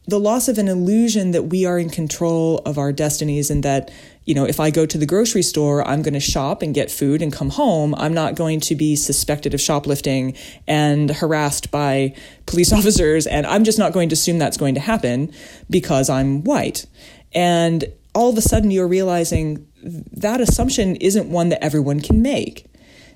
the 0.10 0.20
loss 0.20 0.48
of 0.48 0.58
an 0.58 0.68
illusion 0.68 1.32
that 1.32 1.44
we 1.44 1.66
are 1.66 1.78
in 1.78 1.90
control 1.90 2.60
of 2.66 2.78
our 2.78 2.92
destinies 2.92 3.52
and 3.52 3.64
that, 3.64 3.92
you 4.26 4.34
know, 4.34 4.46
if 4.46 4.60
I 4.60 4.72
go 4.72 4.86
to 4.86 4.98
the 4.98 5.06
grocery 5.06 5.44
store, 5.44 5.88
I'm 5.88 6.02
going 6.02 6.16
to 6.16 6.20
shop 6.20 6.62
and 6.62 6.74
get 6.74 6.90
food 6.90 7.22
and 7.22 7.32
come 7.32 7.52
home. 7.52 7.94
I'm 7.96 8.14
not 8.14 8.36
going 8.36 8.60
to 8.62 8.76
be 8.76 8.96
suspected 8.96 9.54
of 9.54 9.62
shoplifting 9.62 10.36
and 10.68 11.12
harassed 11.12 11.70
by 11.70 12.16
police 12.48 12.74
officers. 12.80 13.28
And 13.28 13.46
I'm 13.46 13.64
just 13.64 13.78
not 13.78 13.94
going 13.94 14.10
to 14.10 14.14
assume 14.14 14.40
that's 14.40 14.58
going 14.58 14.76
to 14.76 14.82
happen 14.82 15.32
because 15.70 16.10
I'm 16.10 16.44
white. 16.44 16.86
And 17.34 17.86
all 18.16 18.30
of 18.30 18.38
a 18.38 18.42
sudden, 18.42 18.72
you're 18.72 18.88
realizing 18.88 19.68
that 19.84 20.42
assumption 20.42 20.96
isn't 20.96 21.30
one 21.30 21.50
that 21.50 21.64
everyone 21.64 22.00
can 22.02 22.22
make. 22.22 22.66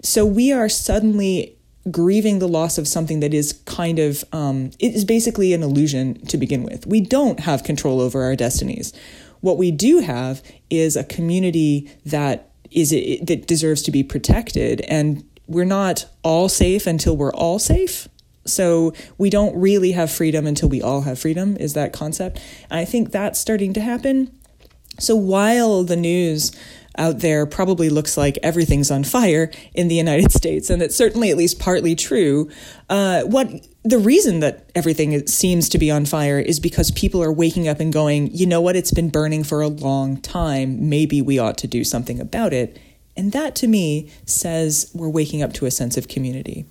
So 0.04 0.26
we 0.26 0.52
are 0.52 0.70
suddenly 0.70 1.58
grieving 1.91 2.39
the 2.39 2.48
loss 2.48 2.78
of 2.78 2.88
something 2.88 3.19
that 3.19 3.34
is 3.34 3.54
kind 3.65 4.00
of 4.00 4.24
um, 4.32 4.72
it 4.80 4.93
is 4.93 5.06
basically 5.06 5.54
an 5.54 5.63
illusion 5.63 6.26
to 6.28 6.38
begin 6.38 6.63
with. 6.63 6.88
We 6.88 7.02
don't 7.02 7.41
have 7.41 7.63
control 7.63 8.00
over 8.00 8.24
our 8.24 8.36
destinies. 8.36 8.93
What 9.41 9.58
we 9.58 9.72
do 9.72 10.00
have 10.00 10.41
is 10.69 10.96
a 10.96 11.04
community 11.04 11.91
that 12.06 12.50
is 12.72 12.91
that 12.91 13.48
deserves 13.48 13.82
to 13.84 13.91
be 13.91 14.04
protected, 14.04 14.82
and 14.82 15.24
we're 15.48 15.65
not 15.65 16.06
all 16.24 16.50
safe 16.50 16.88
until 16.88 17.17
we're 17.17 17.34
all 17.34 17.60
safe. 17.60 18.08
So 18.46 18.93
we 19.17 19.30
don't 19.30 19.56
really 19.56 19.93
have 19.93 20.12
freedom 20.12 20.46
until 20.48 20.69
we 20.69 20.82
all 20.82 21.02
have 21.02 21.19
freedom. 21.19 21.56
Is 21.58 21.74
that 21.74 21.93
concept? 21.93 22.41
And 22.69 22.80
I 22.80 22.86
think 22.86 23.12
that's 23.12 23.39
starting 23.39 23.74
to 23.74 23.82
happen. 23.82 24.38
So 25.00 25.15
while 25.15 25.84
the 25.84 25.96
news 25.96 26.52
out 26.98 27.20
there 27.20 27.46
probably 27.46 27.90
looks 27.90 28.18
like 28.18 28.38
everything's 28.44 28.92
on 28.92 29.04
fire 29.04 29.52
in 29.74 29.88
the 29.88 29.96
United 29.96 30.32
States, 30.40 30.70
and 30.70 30.82
it's 30.82 30.96
certainly 30.96 31.32
at 31.32 31.38
least 31.38 31.60
partly 31.60 31.96
true. 31.96 32.50
Uh, 32.90 33.24
what 33.24 33.50
the 33.84 33.98
reason 33.98 34.40
that 34.40 34.70
everything 34.76 35.26
seems 35.28 35.68
to 35.70 35.78
be 35.78 35.92
on 35.92 36.06
fire 36.06 36.40
is 36.40 36.60
because 36.60 36.92
people 36.92 37.22
are 37.22 37.32
waking 37.32 37.68
up 37.68 37.80
and 37.80 37.92
going, 37.92 38.30
you 38.34 38.46
know 38.46 38.62
what, 38.62 38.76
it's 38.76 38.92
been 38.92 39.10
burning 39.10 39.44
for 39.44 39.62
a 39.62 39.68
long 39.68 40.18
time. 40.22 40.90
Maybe 40.90 41.22
we 41.22 41.38
ought 41.38 41.58
to 41.60 41.68
do 41.68 41.84
something 41.84 42.20
about 42.20 42.54
it. 42.54 42.80
And 43.16 43.32
that 43.34 43.56
to 43.56 43.68
me 43.68 44.10
says 44.26 44.90
we're 44.94 45.10
waking 45.10 45.44
up 45.44 45.54
to 45.54 45.66
a 45.66 45.72
sense 45.72 45.98
of 45.98 46.08
community. 46.08 46.66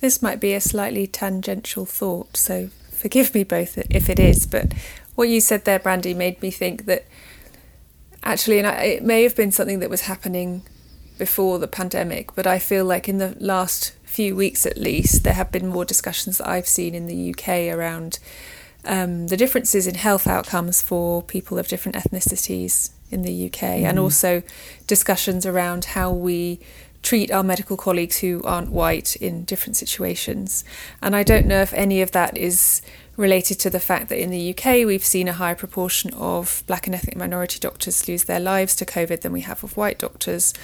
This 0.00 0.22
might 0.22 0.40
be 0.40 0.54
a 0.54 0.60
slightly 0.60 1.06
tangential 1.06 1.84
thought, 1.84 2.36
so 2.36 2.68
forgive 2.90 3.34
me 3.34 3.42
both 3.42 3.78
if 3.90 4.08
it 4.08 4.20
is, 4.20 4.46
but 4.46 4.72
what 5.16 5.28
you 5.28 5.40
said 5.40 5.64
there, 5.64 5.80
Brandy, 5.80 6.14
made 6.14 6.40
me 6.40 6.52
think 6.52 6.84
that 6.84 7.04
actually, 8.22 8.58
and 8.58 8.66
I, 8.66 8.82
it 8.84 9.02
may 9.02 9.22
have 9.22 9.36
been 9.36 9.52
something 9.52 9.80
that 9.80 9.90
was 9.90 10.02
happening 10.02 10.62
before 11.18 11.58
the 11.58 11.68
pandemic, 11.68 12.34
but 12.34 12.46
I 12.46 12.58
feel 12.58 12.84
like 12.84 13.08
in 13.08 13.18
the 13.18 13.36
last 13.40 13.92
few 14.04 14.34
weeks 14.34 14.64
at 14.64 14.78
least, 14.78 15.24
there 15.24 15.34
have 15.34 15.52
been 15.52 15.66
more 15.66 15.84
discussions 15.84 16.38
that 16.38 16.48
I've 16.48 16.68
seen 16.68 16.94
in 16.94 17.06
the 17.06 17.30
UK 17.30 17.74
around 17.74 18.18
um, 18.84 19.26
the 19.26 19.36
differences 19.36 19.86
in 19.86 19.96
health 19.96 20.26
outcomes 20.26 20.80
for 20.80 21.22
people 21.22 21.58
of 21.58 21.68
different 21.68 21.96
ethnicities 21.96 22.90
in 23.10 23.22
the 23.22 23.46
UK, 23.46 23.60
mm. 23.60 23.84
and 23.84 23.98
also 23.98 24.42
discussions 24.86 25.44
around 25.44 25.86
how 25.86 26.12
we 26.12 26.60
treat 27.02 27.30
our 27.30 27.42
medical 27.42 27.76
colleagues 27.76 28.18
who 28.18 28.42
aren't 28.44 28.70
white 28.70 29.16
in 29.16 29.44
different 29.44 29.76
situations. 29.76 30.64
And 31.00 31.14
I 31.14 31.22
don't 31.22 31.46
know 31.46 31.60
if 31.60 31.72
any 31.74 32.02
of 32.02 32.12
that 32.12 32.36
is 32.36 32.82
related 33.18 33.58
to 33.58 33.68
the 33.68 33.80
fact 33.80 34.08
that 34.08 34.22
in 34.22 34.30
the 34.30 34.54
UK 34.54 34.86
we've 34.86 35.04
seen 35.04 35.28
a 35.28 35.32
higher 35.32 35.56
proportion 35.56 36.14
of 36.14 36.62
black 36.66 36.86
and 36.86 36.94
ethnic 36.94 37.16
minority 37.16 37.58
doctors 37.58 38.08
lose 38.08 38.24
their 38.24 38.40
lives 38.40 38.76
to 38.76 38.86
COVID 38.86 39.20
than 39.20 39.32
we 39.32 39.40
have 39.42 39.62
of 39.64 39.76
white 39.76 39.98
doctors 39.98 40.54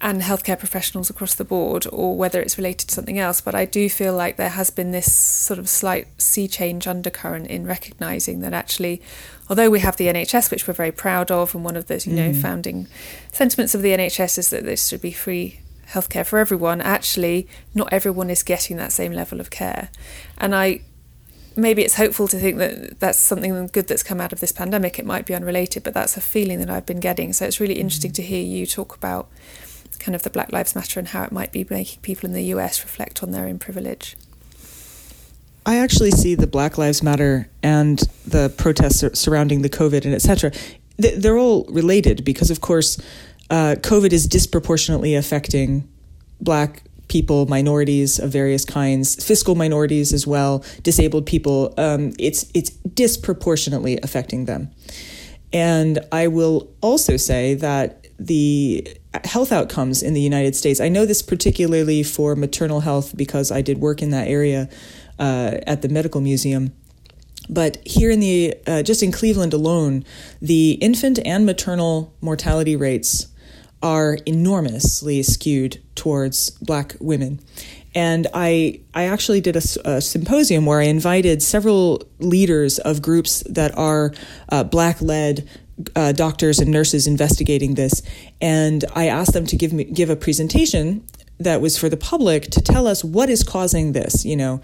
and 0.00 0.22
healthcare 0.22 0.58
professionals 0.58 1.10
across 1.10 1.34
the 1.34 1.44
board, 1.44 1.86
or 1.92 2.16
whether 2.16 2.40
it's 2.40 2.56
related 2.56 2.88
to 2.88 2.94
something 2.94 3.18
else. 3.18 3.40
But 3.42 3.54
I 3.54 3.66
do 3.66 3.90
feel 3.90 4.14
like 4.14 4.36
there 4.36 4.48
has 4.48 4.70
been 4.70 4.92
this 4.92 5.12
sort 5.12 5.58
of 5.58 5.68
slight 5.68 6.08
sea 6.16 6.48
change 6.48 6.86
undercurrent 6.86 7.48
in 7.48 7.66
recognising 7.66 8.40
that 8.40 8.54
actually, 8.54 9.02
although 9.50 9.68
we 9.68 9.80
have 9.80 9.98
the 9.98 10.06
NHS, 10.06 10.50
which 10.50 10.66
we're 10.66 10.72
very 10.72 10.92
proud 10.92 11.30
of, 11.30 11.54
and 11.54 11.64
one 11.64 11.76
of 11.76 11.88
the 11.88 11.98
you 11.98 12.14
know 12.14 12.30
mm. 12.30 12.40
founding 12.40 12.86
sentiments 13.30 13.74
of 13.74 13.82
the 13.82 13.90
NHS 13.90 14.38
is 14.38 14.50
that 14.50 14.64
this 14.64 14.88
should 14.88 15.02
be 15.02 15.12
free 15.12 15.60
healthcare 15.88 16.24
for 16.24 16.38
everyone. 16.38 16.80
Actually, 16.80 17.46
not 17.74 17.92
everyone 17.92 18.30
is 18.30 18.42
getting 18.42 18.78
that 18.78 18.92
same 18.92 19.12
level 19.12 19.38
of 19.38 19.50
care, 19.50 19.90
and 20.38 20.54
I 20.54 20.80
maybe 21.60 21.82
it's 21.82 21.96
hopeful 21.96 22.28
to 22.28 22.38
think 22.38 22.58
that 22.58 23.00
that's 23.00 23.18
something 23.18 23.66
good 23.68 23.88
that's 23.88 24.02
come 24.02 24.20
out 24.20 24.32
of 24.32 24.40
this 24.40 24.52
pandemic. 24.52 24.98
It 24.98 25.06
might 25.06 25.26
be 25.26 25.34
unrelated, 25.34 25.82
but 25.82 25.94
that's 25.94 26.16
a 26.16 26.20
feeling 26.20 26.58
that 26.60 26.70
I've 26.70 26.86
been 26.86 27.00
getting. 27.00 27.32
So 27.32 27.44
it's 27.44 27.60
really 27.60 27.80
interesting 27.80 28.12
to 28.12 28.22
hear 28.22 28.42
you 28.42 28.66
talk 28.66 28.94
about 28.94 29.28
kind 29.98 30.14
of 30.14 30.22
the 30.22 30.30
Black 30.30 30.52
Lives 30.52 30.74
Matter 30.74 30.98
and 30.98 31.08
how 31.08 31.24
it 31.24 31.32
might 31.32 31.52
be 31.52 31.66
making 31.68 32.00
people 32.00 32.26
in 32.26 32.32
the 32.32 32.44
US 32.54 32.82
reflect 32.82 33.22
on 33.22 33.30
their 33.30 33.46
own 33.46 33.58
privilege. 33.58 34.16
I 35.66 35.76
actually 35.76 36.10
see 36.10 36.34
the 36.34 36.46
Black 36.46 36.78
Lives 36.78 37.02
Matter 37.02 37.48
and 37.62 37.98
the 38.26 38.52
protests 38.56 39.18
surrounding 39.18 39.62
the 39.62 39.68
COVID 39.68 40.04
and 40.04 40.14
etc. 40.14 40.52
They're 40.96 41.38
all 41.38 41.64
related 41.64 42.24
because, 42.24 42.50
of 42.50 42.60
course, 42.60 43.00
uh, 43.50 43.76
COVID 43.78 44.12
is 44.12 44.26
disproportionately 44.26 45.14
affecting 45.14 45.88
Black 46.40 46.82
people, 47.10 47.46
minorities 47.46 48.18
of 48.18 48.30
various 48.30 48.64
kinds, 48.64 49.22
fiscal 49.22 49.54
minorities 49.54 50.14
as 50.14 50.26
well, 50.26 50.64
disabled 50.82 51.26
people. 51.26 51.74
Um, 51.76 52.12
it's 52.18 52.50
it's 52.54 52.70
disproportionately 52.70 53.98
affecting 54.02 54.46
them. 54.46 54.70
And 55.52 55.98
I 56.12 56.28
will 56.28 56.72
also 56.80 57.18
say 57.18 57.54
that 57.54 58.06
the 58.18 58.86
health 59.24 59.50
outcomes 59.50 60.02
in 60.02 60.14
the 60.14 60.20
United 60.20 60.54
States, 60.54 60.80
I 60.80 60.88
know 60.88 61.04
this 61.04 61.22
particularly 61.22 62.02
for 62.02 62.36
maternal 62.36 62.80
health 62.80 63.16
because 63.16 63.50
I 63.50 63.60
did 63.60 63.78
work 63.78 64.00
in 64.02 64.10
that 64.10 64.28
area 64.28 64.68
uh, 65.18 65.58
at 65.66 65.82
the 65.82 65.88
medical 65.88 66.20
museum. 66.20 66.72
But 67.48 67.78
here 67.84 68.10
in 68.10 68.20
the, 68.20 68.54
uh, 68.66 68.82
just 68.84 69.02
in 69.02 69.10
Cleveland 69.10 69.52
alone, 69.52 70.04
the 70.40 70.72
infant 70.74 71.18
and 71.26 71.44
maternal 71.44 72.14
mortality 72.20 72.76
rates 72.76 73.26
are 73.82 74.18
enormously 74.26 75.22
skewed 75.22 75.80
towards 75.94 76.50
black 76.50 76.96
women. 77.00 77.40
And 77.94 78.26
I, 78.32 78.80
I 78.94 79.04
actually 79.04 79.40
did 79.40 79.56
a, 79.56 79.62
a, 79.84 80.00
symposium 80.00 80.64
where 80.64 80.80
I 80.80 80.84
invited 80.84 81.42
several 81.42 82.02
leaders 82.18 82.78
of 82.78 83.02
groups 83.02 83.42
that 83.48 83.76
are 83.76 84.12
uh, 84.48 84.62
black 84.64 85.00
led 85.00 85.48
uh, 85.96 86.12
doctors 86.12 86.58
and 86.58 86.70
nurses 86.70 87.06
investigating 87.06 87.74
this. 87.74 88.02
And 88.40 88.84
I 88.94 89.06
asked 89.06 89.32
them 89.32 89.46
to 89.46 89.56
give 89.56 89.72
me 89.72 89.84
give 89.84 90.10
a 90.10 90.16
presentation 90.16 91.04
that 91.38 91.60
was 91.60 91.78
for 91.78 91.88
the 91.88 91.96
public 91.96 92.44
to 92.50 92.60
tell 92.60 92.86
us 92.86 93.02
what 93.02 93.30
is 93.30 93.42
causing 93.42 93.92
this. 93.92 94.24
You 94.24 94.36
know, 94.36 94.60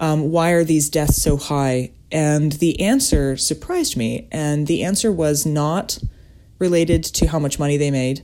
um, 0.00 0.30
why 0.30 0.50
are 0.50 0.64
these 0.64 0.88
deaths 0.88 1.22
so 1.22 1.36
high? 1.36 1.90
And 2.10 2.52
the 2.52 2.80
answer 2.80 3.36
surprised 3.36 3.96
me. 3.96 4.26
And 4.32 4.66
the 4.66 4.82
answer 4.82 5.12
was 5.12 5.44
not 5.44 5.98
related 6.58 7.04
to 7.04 7.26
how 7.26 7.38
much 7.38 7.58
money 7.58 7.76
they 7.76 7.90
made 7.90 8.22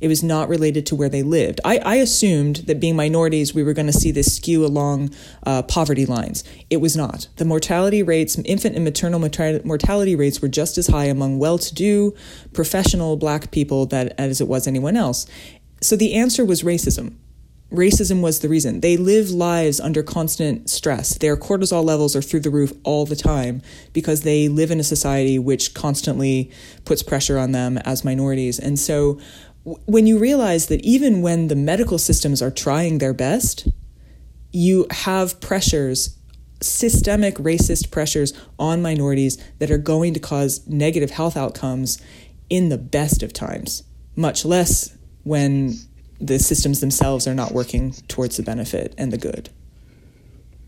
it 0.00 0.08
was 0.08 0.22
not 0.22 0.48
related 0.48 0.86
to 0.86 0.94
where 0.94 1.08
they 1.08 1.22
lived. 1.22 1.60
I, 1.64 1.78
I 1.78 1.94
assumed 1.96 2.56
that 2.66 2.80
being 2.80 2.96
minorities, 2.96 3.54
we 3.54 3.62
were 3.62 3.72
going 3.72 3.86
to 3.86 3.92
see 3.92 4.10
this 4.10 4.36
skew 4.36 4.64
along 4.64 5.10
uh, 5.44 5.62
poverty 5.62 6.06
lines. 6.06 6.44
It 6.70 6.78
was 6.78 6.96
not. 6.96 7.28
The 7.36 7.44
mortality 7.44 8.02
rates, 8.02 8.38
infant 8.38 8.76
and 8.76 8.84
maternal 8.84 9.20
mortality 9.20 10.14
rates, 10.14 10.40
were 10.40 10.48
just 10.48 10.78
as 10.78 10.86
high 10.86 11.06
among 11.06 11.38
well 11.38 11.58
to 11.58 11.74
do, 11.74 12.14
professional 12.52 13.16
black 13.16 13.50
people 13.50 13.86
that, 13.86 14.14
as 14.18 14.40
it 14.40 14.48
was 14.48 14.66
anyone 14.66 14.96
else. 14.96 15.26
So 15.80 15.96
the 15.96 16.14
answer 16.14 16.44
was 16.44 16.62
racism. 16.62 17.16
Racism 17.70 18.22
was 18.22 18.40
the 18.40 18.48
reason. 18.48 18.80
They 18.80 18.96
live 18.96 19.30
lives 19.30 19.78
under 19.78 20.02
constant 20.02 20.70
stress. 20.70 21.18
Their 21.18 21.36
cortisol 21.36 21.84
levels 21.84 22.16
are 22.16 22.22
through 22.22 22.40
the 22.40 22.50
roof 22.50 22.72
all 22.82 23.04
the 23.04 23.14
time 23.14 23.60
because 23.92 24.22
they 24.22 24.48
live 24.48 24.70
in 24.70 24.80
a 24.80 24.84
society 24.84 25.38
which 25.38 25.74
constantly 25.74 26.50
puts 26.86 27.02
pressure 27.02 27.36
on 27.36 27.52
them 27.52 27.76
as 27.78 28.06
minorities. 28.06 28.58
And 28.58 28.78
so 28.78 29.20
when 29.86 30.06
you 30.06 30.18
realize 30.18 30.66
that 30.66 30.80
even 30.84 31.22
when 31.22 31.48
the 31.48 31.56
medical 31.56 31.98
systems 31.98 32.40
are 32.42 32.50
trying 32.50 32.98
their 32.98 33.12
best, 33.12 33.68
you 34.52 34.86
have 34.90 35.40
pressures, 35.40 36.16
systemic 36.60 37.36
racist 37.36 37.90
pressures 37.90 38.32
on 38.58 38.82
minorities 38.82 39.36
that 39.58 39.70
are 39.70 39.78
going 39.78 40.14
to 40.14 40.20
cause 40.20 40.66
negative 40.66 41.10
health 41.10 41.36
outcomes 41.36 42.00
in 42.48 42.68
the 42.68 42.78
best 42.78 43.22
of 43.22 43.32
times, 43.32 43.82
much 44.16 44.44
less 44.44 44.96
when 45.24 45.74
the 46.20 46.38
systems 46.38 46.80
themselves 46.80 47.26
are 47.26 47.34
not 47.34 47.52
working 47.52 47.92
towards 48.08 48.36
the 48.36 48.42
benefit 48.42 48.94
and 48.98 49.12
the 49.12 49.18
good. 49.18 49.50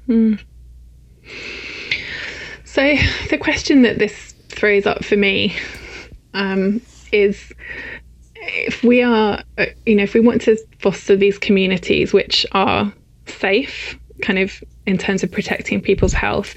Mm. 0.09 0.41
So, 2.65 2.97
the 3.31 3.39
question 3.39 3.83
that 3.83 3.99
this 3.99 4.35
throws 4.49 4.87
up 4.87 5.05
for 5.05 5.17
me 5.17 5.57
um, 6.35 6.81
is 7.13 7.53
if 8.41 8.83
we 8.83 9.03
are, 9.03 9.43
uh, 9.59 9.67
you 9.87 9.95
know, 9.97 10.03
if 10.03 10.15
we 10.15 10.21
want 10.21 10.43
to 10.43 10.57
foster 10.79 11.17
these 11.17 11.39
communities 11.39 12.13
which 12.13 12.47
are 12.53 12.93
safe, 13.27 13.99
kind 14.23 14.39
of 14.39 14.63
in 14.87 14.99
terms 14.99 15.23
of 15.23 15.31
protecting 15.31 15.81
people's 15.81 16.13
health 16.13 16.55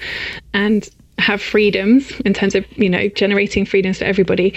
and 0.52 0.88
have 1.18 1.40
freedoms 1.40 2.10
in 2.20 2.34
terms 2.34 2.54
of, 2.54 2.64
you 2.76 2.88
know, 2.88 3.08
generating 3.08 3.64
freedoms 3.64 3.98
for 3.98 4.04
everybody, 4.04 4.54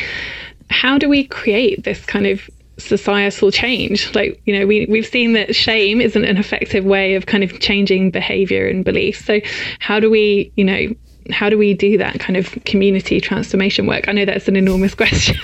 how 0.69 0.97
do 0.97 1.07
we 1.07 1.23
create 1.25 1.83
this 1.83 2.05
kind 2.05 2.27
of 2.27 2.49
societal 2.77 3.51
change? 3.51 4.13
Like 4.13 4.41
you 4.45 4.57
know 4.57 4.65
we, 4.65 4.85
we've 4.87 5.05
seen 5.05 5.33
that 5.33 5.55
shame 5.55 6.01
isn't 6.01 6.23
an 6.23 6.37
effective 6.37 6.85
way 6.85 7.15
of 7.15 7.25
kind 7.25 7.43
of 7.43 7.59
changing 7.59 8.11
behavior 8.11 8.67
and 8.67 8.83
beliefs. 8.83 9.25
So 9.25 9.39
how 9.79 9.99
do 9.99 10.09
we 10.09 10.51
you 10.55 10.63
know 10.63 10.95
how 11.31 11.49
do 11.49 11.57
we 11.57 11.73
do 11.73 11.97
that 11.97 12.19
kind 12.19 12.37
of 12.37 12.51
community 12.65 13.19
transformation 13.21 13.87
work? 13.87 14.07
I 14.07 14.11
know 14.11 14.25
that's 14.25 14.47
an 14.47 14.55
enormous 14.55 14.95
question. 15.03 15.35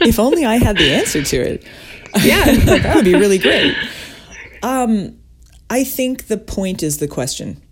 If 0.00 0.18
only 0.18 0.44
i 0.44 0.56
had 0.56 0.76
the 0.76 0.92
answer 0.92 1.22
to 1.22 1.36
it. 1.36 1.64
Yeah. 2.20 2.44
That 2.66 2.96
would 2.96 3.06
be 3.06 3.14
really 3.14 3.38
great. 3.38 3.74
Um, 4.62 5.18
i 5.70 5.82
think 5.82 6.26
the 6.26 6.36
point 6.36 6.82
is 6.82 6.98
the 6.98 7.08
question. 7.08 7.62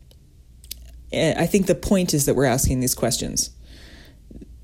I 1.13 1.47
think 1.47 1.67
the 1.67 1.75
point 1.75 2.15
is 2.15 2.25
that 2.25 2.35
we're 2.35 2.47
asking 2.47 2.81
these 2.81 2.95
questions. 2.95 3.51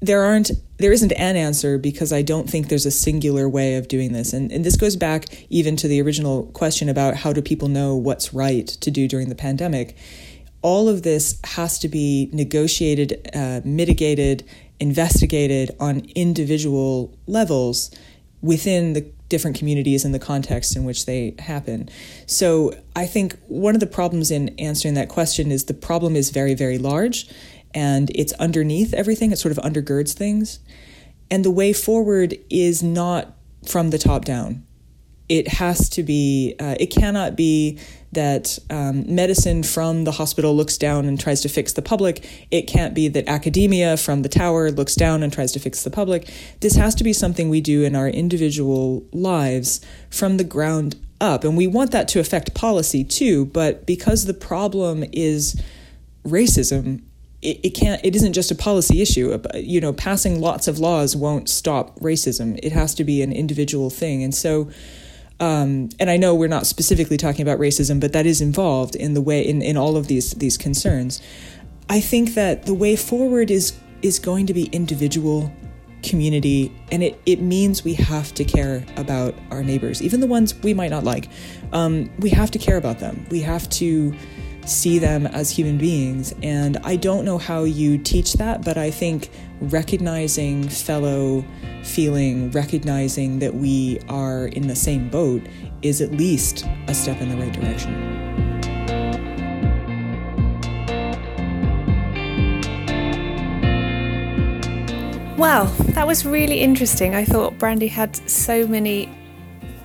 There 0.01 0.23
aren't 0.23 0.51
there 0.79 0.93
isn't 0.93 1.13
an 1.13 1.37
answer 1.37 1.79
because 1.79 2.13
I 2.13 2.23
don't 2.23 2.49
think 2.49 2.69
there's 2.69 2.87
a 2.87 2.91
singular 2.91 3.49
way 3.49 3.77
of 3.77 3.89
doing 3.89 4.13
this. 4.13 4.33
And, 4.33 4.53
and 4.53 4.65
this 4.65 4.77
goes 4.77 4.97
back 4.97 5.47
even 5.51 5.77
to 5.77 5.89
the 5.89 6.01
original 6.03 6.47
question 6.53 6.89
about 6.89 7.17
how 7.17 7.33
do 7.33 7.43
people 7.43 7.69
know 7.69 7.97
what's 7.97 8.35
right 8.35 8.67
to 8.67 8.91
do 8.91 9.09
during 9.09 9.29
the 9.29 9.35
pandemic. 9.35 9.97
All 10.67 10.89
of 10.89 11.03
this 11.03 11.39
has 11.45 11.79
to 11.79 11.89
be 11.89 12.29
negotiated, 12.33 13.31
uh, 13.33 13.61
mitigated, 13.65 14.43
investigated 14.81 15.71
on 15.79 16.01
individual 16.17 17.17
levels 17.29 17.93
within 18.43 18.93
the 18.93 19.03
different 19.29 19.57
communities 19.57 20.05
and 20.05 20.13
the 20.13 20.19
context 20.19 20.75
in 20.75 20.85
which 20.85 21.07
they 21.07 21.37
happen. 21.39 21.89
So 22.27 22.75
I 22.97 23.07
think 23.07 23.39
one 23.47 23.75
of 23.75 23.81
the 23.81 23.87
problems 23.87 24.33
in 24.33 24.49
answering 24.59 24.95
that 24.95 25.09
question 25.09 25.53
is 25.53 25.67
the 25.67 25.73
problem 25.73 26.17
is 26.17 26.31
very, 26.31 26.55
very 26.55 26.79
large 26.79 27.29
and 27.73 28.11
it's 28.17 28.33
underneath 28.33 28.93
everything, 28.93 29.31
it 29.31 29.37
sort 29.37 29.57
of 29.57 29.63
undergirds 29.63 30.15
things. 30.15 30.59
And 31.31 31.45
the 31.45 31.51
way 31.53 31.75
forward 31.75 32.37
is 32.51 32.83
not 32.83 33.37
from 33.65 33.91
the 33.91 33.99
top 33.99 34.25
down. 34.25 34.67
It 35.29 35.47
has 35.47 35.89
to 35.91 36.03
be, 36.03 36.57
uh, 36.59 36.75
it 36.81 36.87
cannot 36.87 37.37
be 37.37 37.79
that 38.17 38.59
um, 38.71 39.05
medicine 39.15 39.63
from 39.63 40.05
the 40.05 40.13
hospital 40.13 40.57
looks 40.57 40.77
down 40.77 41.05
and 41.05 41.21
tries 41.21 41.43
to 41.43 41.49
fix 41.49 41.75
the 41.75 41.83
public. 41.83 42.29
It 42.51 42.63
can't 42.63 42.95
be 42.95 43.09
that 43.09 43.29
academia 43.29 43.97
from 43.97 44.23
the 44.23 44.29
tower 44.29 44.71
looks 44.71 44.95
down 44.95 45.23
and 45.23 45.33
tries 45.33 45.53
to 45.53 45.61
fix 45.61 45.85
the 45.85 45.91
public. 45.91 46.29
This 46.61 46.75
has 46.75 46.95
to 46.97 47.05
be 47.05 47.13
something 47.13 47.49
we 47.49 47.61
do 47.61 47.85
in 47.85 47.95
our 47.95 48.09
individual 48.09 49.05
lives 49.13 49.81
from 50.11 50.39
the 50.39 50.45
ground 50.45 50.97
up. 51.21 51.45
And 51.45 51.57
we 51.57 51.67
want 51.67 51.93
that 51.93 52.09
to 52.09 52.21
affect 52.21 52.55
policy 52.55 53.05
too, 53.05 53.45
but 53.47 53.87
because 53.87 54.25
the 54.25 54.35
problem 54.35 55.05
is 55.13 55.63
racism, 56.25 57.03
it, 57.43 57.61
it 57.63 57.71
can't 57.71 58.03
it 58.03 58.17
isn't 58.17 58.33
just 58.33 58.51
a 58.51 58.55
policy 58.55 59.03
issue 59.03 59.39
you 59.55 59.79
know 59.79 59.93
passing 59.93 60.41
lots 60.41 60.67
of 60.67 60.79
laws 60.79 61.15
won't 61.15 61.51
stop 61.51 61.97
racism 62.01 62.59
it 62.63 62.73
has 62.73 62.95
to 62.95 63.05
be 63.05 63.21
an 63.21 63.31
individual 63.31 63.91
thing 63.91 64.25
and 64.25 64.35
so 64.35 64.71
um, 65.41 65.91
and 66.01 66.11
I 66.11 66.17
know 66.17 66.35
we're 66.35 66.49
not 66.49 66.67
specifically 66.67 67.17
talking 67.17 67.43
about 67.43 67.59
racism, 67.59 68.01
but 68.01 68.13
that 68.13 68.27
is 68.27 68.41
involved 68.41 68.95
in 68.95 69.15
the 69.15 69.21
way 69.21 69.43
in, 69.43 69.63
in 69.63 69.77
all 69.77 69.97
of 69.97 70.07
these 70.07 70.33
these 70.33 70.57
concerns. 70.57 71.21
I 71.89 72.01
think 72.01 72.35
that 72.35 72.67
the 72.67 72.75
way 72.75 72.97
forward 72.97 73.51
is 73.51 73.79
is 74.03 74.19
going 74.19 74.47
to 74.47 74.55
be 74.55 74.65
individual 74.67 75.53
community 76.03 76.73
and 76.93 77.03
it, 77.03 77.21
it 77.27 77.41
means 77.41 77.83
we 77.83 77.95
have 77.95 78.33
to 78.35 78.45
care 78.45 78.85
about 78.97 79.35
our 79.51 79.63
neighbors 79.65 80.01
even 80.03 80.21
the 80.21 80.27
ones 80.27 80.55
we 80.63 80.73
might 80.73 80.91
not 80.91 81.03
like 81.03 81.29
um, 81.73 82.09
we 82.21 82.31
have 82.31 82.51
to 82.51 82.59
care 82.59 82.77
about 82.77 83.01
them 83.01 83.27
we 83.31 83.41
have 83.41 83.69
to 83.71 84.15
see 84.67 84.99
them 84.99 85.27
as 85.27 85.51
human 85.51 85.79
beings. 85.79 86.35
And 86.43 86.77
I 86.79 86.97
don't 86.97 87.25
know 87.25 87.39
how 87.39 87.65
you 87.65 87.99
teach 87.99 88.35
that, 88.35 88.65
but 88.65 88.77
I 88.77 88.91
think 88.91 89.31
recognizing 89.61 90.69
fellow 90.69 91.45
feeling, 91.83 92.51
recognizing 92.51 93.39
that 93.39 93.55
we 93.55 94.01
are 94.09 94.47
in 94.49 94.67
the 94.67 94.77
same 94.77 95.09
boat 95.09 95.43
is 95.83 96.01
at 96.01 96.13
least 96.13 96.67
a 96.89 96.95
step 96.95 97.21
in 97.21 97.29
the 97.29 97.37
right 97.37 97.53
direction. 97.53 98.17
Well, 105.37 105.67
that 105.95 106.07
was 106.07 106.25
really 106.25 106.61
interesting. 106.61 107.15
I 107.15 107.25
thought 107.25 107.59
Brandy 107.59 107.89
had 107.89 108.17
so 108.29 108.67
many 108.67 109.11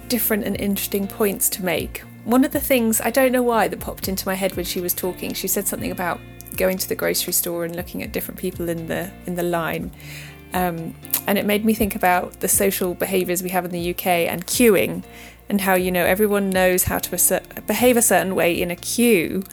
different 0.08 0.46
and 0.46 0.60
interesting 0.60 1.08
points 1.08 1.50
to 1.50 1.64
make 1.64 2.04
one 2.24 2.44
of 2.46 2.52
the 2.52 2.60
things 2.60 3.02
I 3.02 3.10
don't 3.10 3.32
know 3.32 3.44
why 3.44 3.68
that 3.68 3.80
popped 3.80 4.08
into 4.08 4.28
my 4.28 4.36
head 4.36 4.56
when 4.56 4.66
she 4.66 4.80
was 4.80 4.94
talking, 4.94 5.34
she 5.34 5.48
said 5.48 5.68
something 5.68 5.92
about 5.92 6.20
going 6.56 6.78
to 6.78 6.88
the 6.88 6.96
grocery 6.96 7.34
store 7.34 7.66
and 7.66 7.76
looking 7.76 8.04
at 8.04 8.12
different 8.12 8.40
people 8.40 8.70
in 8.70 8.88
the 8.88 9.12
in 9.26 9.36
the 9.36 9.44
line. 9.44 9.92
Um, 10.54 10.96
and 11.28 11.38
it 11.38 11.46
made 11.46 11.64
me 11.64 11.74
think 11.74 11.96
about 11.96 12.42
the 12.42 12.48
social 12.48 12.94
behaviours 12.94 13.42
we 13.42 13.50
have 13.50 13.64
in 13.66 13.72
the 13.72 13.92
UK 13.92 14.06
and 14.06 14.46
queuing, 14.46 15.04
and 15.50 15.62
how 15.62 15.76
you 15.76 15.92
know 15.92 16.06
everyone 16.06 16.50
knows 16.50 16.84
how 16.84 17.00
to 17.00 17.16
assert, 17.16 17.66
behave 17.68 17.98
a 17.98 18.02
certain 18.02 18.36
way 18.36 18.62
in 18.62 18.70
a 18.70 18.76
queue. 18.76 19.44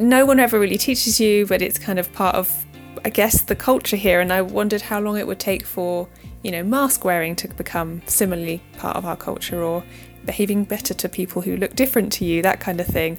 No 0.00 0.24
one 0.24 0.38
ever 0.38 0.58
really 0.58 0.78
teaches 0.78 1.20
you, 1.20 1.46
but 1.46 1.60
it's 1.60 1.78
kind 1.78 1.98
of 1.98 2.12
part 2.12 2.36
of, 2.36 2.64
I 3.04 3.10
guess, 3.10 3.42
the 3.42 3.56
culture 3.56 3.96
here. 3.96 4.20
And 4.20 4.32
I 4.32 4.42
wondered 4.42 4.82
how 4.82 5.00
long 5.00 5.18
it 5.18 5.26
would 5.26 5.40
take 5.40 5.66
for 5.66 6.08
you 6.42 6.50
know 6.50 6.62
mask 6.62 7.04
wearing 7.04 7.36
to 7.36 7.48
become 7.48 8.02
similarly 8.06 8.62
part 8.78 8.96
of 8.96 9.04
our 9.04 9.16
culture, 9.16 9.62
or 9.62 9.84
behaving 10.24 10.64
better 10.64 10.94
to 10.94 11.08
people 11.08 11.42
who 11.42 11.56
look 11.56 11.74
different 11.74 12.12
to 12.14 12.24
you, 12.24 12.42
that 12.42 12.60
kind 12.60 12.80
of 12.80 12.86
thing. 12.86 13.18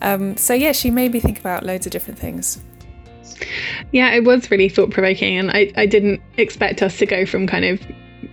Um, 0.00 0.36
so, 0.36 0.54
yeah, 0.54 0.72
she 0.72 0.90
made 0.90 1.12
me 1.12 1.20
think 1.20 1.40
about 1.40 1.64
loads 1.64 1.86
of 1.86 1.92
different 1.92 2.18
things. 2.18 2.62
Yeah, 3.92 4.12
it 4.12 4.24
was 4.24 4.50
really 4.50 4.68
thought 4.68 4.90
provoking, 4.90 5.36
and 5.36 5.50
I, 5.50 5.72
I 5.76 5.86
didn't 5.86 6.22
expect 6.36 6.82
us 6.82 6.98
to 6.98 7.06
go 7.06 7.26
from 7.26 7.46
kind 7.46 7.64
of 7.64 7.80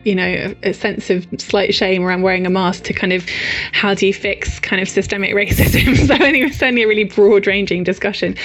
you 0.03 0.15
know 0.15 0.53
a, 0.63 0.73
sense 0.73 1.09
of 1.09 1.27
slight 1.37 1.73
shame 1.73 2.03
around 2.03 2.21
wearing 2.21 2.45
a 2.45 2.49
mask 2.49 2.83
to 2.85 2.93
kind 2.93 3.13
of 3.13 3.25
how 3.71 3.93
do 3.93 4.07
you 4.07 4.13
fix 4.13 4.59
kind 4.59 4.81
of 4.81 4.89
systemic 4.89 5.33
racism? 5.35 5.95
So 6.07 6.13
I 6.15 6.31
think 6.31 6.47
it's 6.47 6.57
certainly 6.57 6.83
a 6.83 6.87
really 6.87 7.03
broad 7.03 7.47
ranging 7.47 7.83
discussion. 7.83 8.35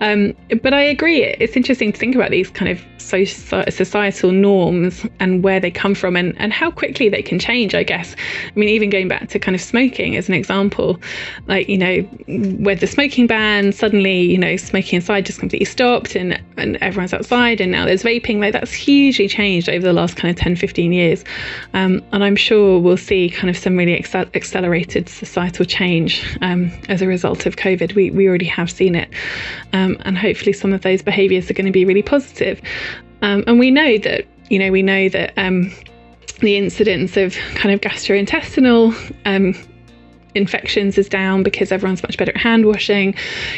Um, 0.00 0.34
but 0.62 0.74
I 0.74 0.82
agree 0.82 1.22
it's 1.24 1.56
interesting 1.56 1.92
to 1.92 1.98
think 1.98 2.14
about 2.14 2.30
these 2.30 2.50
kind 2.50 2.70
of 2.70 2.84
societal 2.98 4.32
norms 4.32 5.06
and 5.20 5.44
where 5.44 5.60
they 5.60 5.70
come 5.70 5.94
from 5.94 6.16
and, 6.16 6.34
and 6.40 6.52
how 6.52 6.70
quickly 6.70 7.08
they 7.08 7.22
can 7.22 7.38
change 7.38 7.74
I 7.74 7.82
guess. 7.82 8.14
I 8.48 8.58
mean 8.58 8.68
even 8.68 8.90
going 8.90 9.08
back 9.08 9.28
to 9.28 9.38
kind 9.38 9.54
of 9.54 9.60
smoking 9.60 10.16
as 10.16 10.28
an 10.28 10.34
example 10.34 11.00
like 11.46 11.68
you 11.68 11.78
know 11.78 12.08
with 12.58 12.80
the 12.80 12.86
smoking 12.86 13.26
ban 13.26 13.72
suddenly 13.72 14.22
you 14.22 14.38
know 14.38 14.56
smoking 14.56 14.96
inside 14.96 15.24
just 15.24 15.38
completely 15.38 15.66
stopped 15.66 16.14
and 16.14 16.40
and 16.56 16.76
everyone's 16.76 17.14
outside 17.14 17.60
and 17.60 17.70
now 17.70 17.84
there's 17.84 18.02
vaping 18.02 18.40
like 18.40 18.52
that's 18.52 18.72
hugely 18.72 19.28
changed 19.28 19.68
over 19.68 19.86
the 19.86 19.92
last 19.92 20.16
kind 20.16 20.30
of 20.30 20.42
10 20.42 20.56
15 20.56 20.92
years 20.92 21.05
years. 21.06 21.24
Um, 21.74 22.02
and 22.12 22.24
I'm 22.24 22.36
sure 22.36 22.80
we'll 22.80 22.96
see 22.96 23.30
kind 23.30 23.50
of 23.50 23.56
some 23.56 23.76
really 23.76 23.96
accel- 24.00 24.34
accelerated 24.34 25.08
societal 25.08 25.64
change 25.64 26.38
um, 26.42 26.70
as 26.88 27.02
a 27.02 27.06
result 27.06 27.46
of 27.46 27.56
COVID. 27.56 27.94
We, 27.94 28.10
we 28.10 28.28
already 28.28 28.46
have 28.46 28.70
seen 28.70 28.94
it. 28.94 29.08
Um, 29.72 29.96
and 30.00 30.18
hopefully, 30.18 30.52
some 30.52 30.72
of 30.72 30.82
those 30.82 31.02
behaviours 31.02 31.50
are 31.50 31.54
going 31.54 31.66
to 31.66 31.72
be 31.72 31.84
really 31.84 32.02
positive. 32.02 32.60
Um, 33.22 33.44
and 33.46 33.58
we 33.58 33.70
know 33.70 33.98
that, 33.98 34.26
you 34.50 34.58
know, 34.58 34.70
we 34.70 34.82
know 34.82 35.08
that 35.08 35.32
um, 35.36 35.72
the 36.40 36.56
incidence 36.56 37.16
of 37.16 37.34
kind 37.54 37.74
of 37.74 37.80
gastrointestinal 37.80 38.94
um, 39.24 39.54
infections 40.36 40.98
is 40.98 41.08
down 41.08 41.42
because 41.42 41.72
everyone's 41.72 42.02
much 42.02 42.16
better 42.16 42.32
at 42.32 42.36
hand 42.36 42.66
washing. 42.66 43.14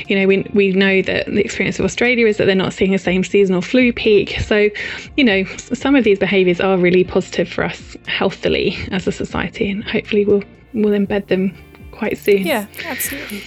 You 0.07 0.19
know, 0.19 0.27
we, 0.27 0.47
we 0.55 0.73
know 0.73 1.03
that 1.03 1.27
the 1.27 1.41
experience 1.41 1.79
of 1.79 1.85
Australia 1.85 2.27
is 2.27 2.37
that 2.39 2.47
they're 2.47 2.55
not 2.55 2.73
seeing 2.73 2.93
the 2.93 2.99
same 2.99 3.25
seasonal 3.25 3.63
flu 3.63 3.93
peak. 3.93 4.39
So, 4.41 4.71
you 5.17 5.25
know, 5.25 5.45
some 5.57 5.97
of 5.97 6.05
these 6.05 6.19
behaviours 6.19 6.61
are 6.61 6.79
really 6.79 7.05
positive 7.05 7.49
for 7.49 7.65
us 7.65 7.97
healthily 8.07 8.77
as 8.91 9.07
a 9.07 9.13
society, 9.13 9.71
and 9.71 9.85
hopefully 9.85 10.25
we'll 10.25 10.43
we'll 10.75 10.99
embed 10.99 11.29
them 11.29 11.57
quite 11.93 12.17
soon. 12.19 12.47
Yeah, 12.47 12.67
absolutely. 12.85 13.43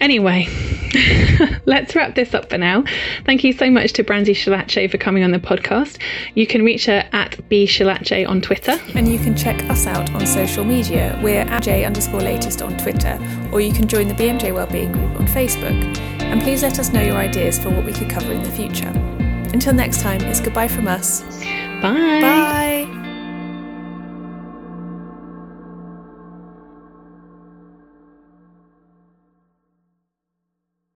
Anyway, 0.00 0.46
let's 1.66 1.94
wrap 1.94 2.14
this 2.14 2.34
up 2.34 2.48
for 2.50 2.58
now. 2.58 2.84
Thank 3.24 3.44
you 3.44 3.52
so 3.52 3.70
much 3.70 3.92
to 3.94 4.04
Brandy 4.04 4.34
Schillace 4.34 4.90
for 4.90 4.98
coming 4.98 5.24
on 5.24 5.32
the 5.32 5.38
podcast. 5.38 6.00
You 6.34 6.46
can 6.46 6.64
reach 6.64 6.86
her 6.86 7.08
at 7.12 7.32
bschillace 7.50 8.28
on 8.28 8.40
Twitter. 8.40 8.78
And 8.94 9.08
you 9.08 9.18
can 9.18 9.36
check 9.36 9.62
us 9.64 9.86
out 9.86 10.12
on 10.14 10.26
social 10.26 10.64
media. 10.64 11.18
We're 11.22 11.40
at 11.40 11.62
j 11.62 11.84
underscore 11.84 12.20
latest 12.20 12.62
on 12.62 12.76
Twitter, 12.76 13.18
or 13.52 13.60
you 13.60 13.72
can 13.72 13.88
join 13.88 14.08
the 14.08 14.14
BMJ 14.14 14.54
Wellbeing 14.54 14.92
Group 14.92 15.20
on 15.20 15.26
Facebook. 15.26 15.98
And 16.20 16.42
please 16.42 16.62
let 16.62 16.78
us 16.78 16.92
know 16.92 17.02
your 17.02 17.16
ideas 17.16 17.58
for 17.58 17.70
what 17.70 17.84
we 17.84 17.92
could 17.92 18.10
cover 18.10 18.32
in 18.32 18.42
the 18.42 18.50
future. 18.50 18.92
Until 19.52 19.72
next 19.72 20.00
time, 20.00 20.20
it's 20.22 20.40
goodbye 20.40 20.68
from 20.68 20.86
us. 20.86 21.22
Bye. 21.80 22.20
Bye. 22.20 23.07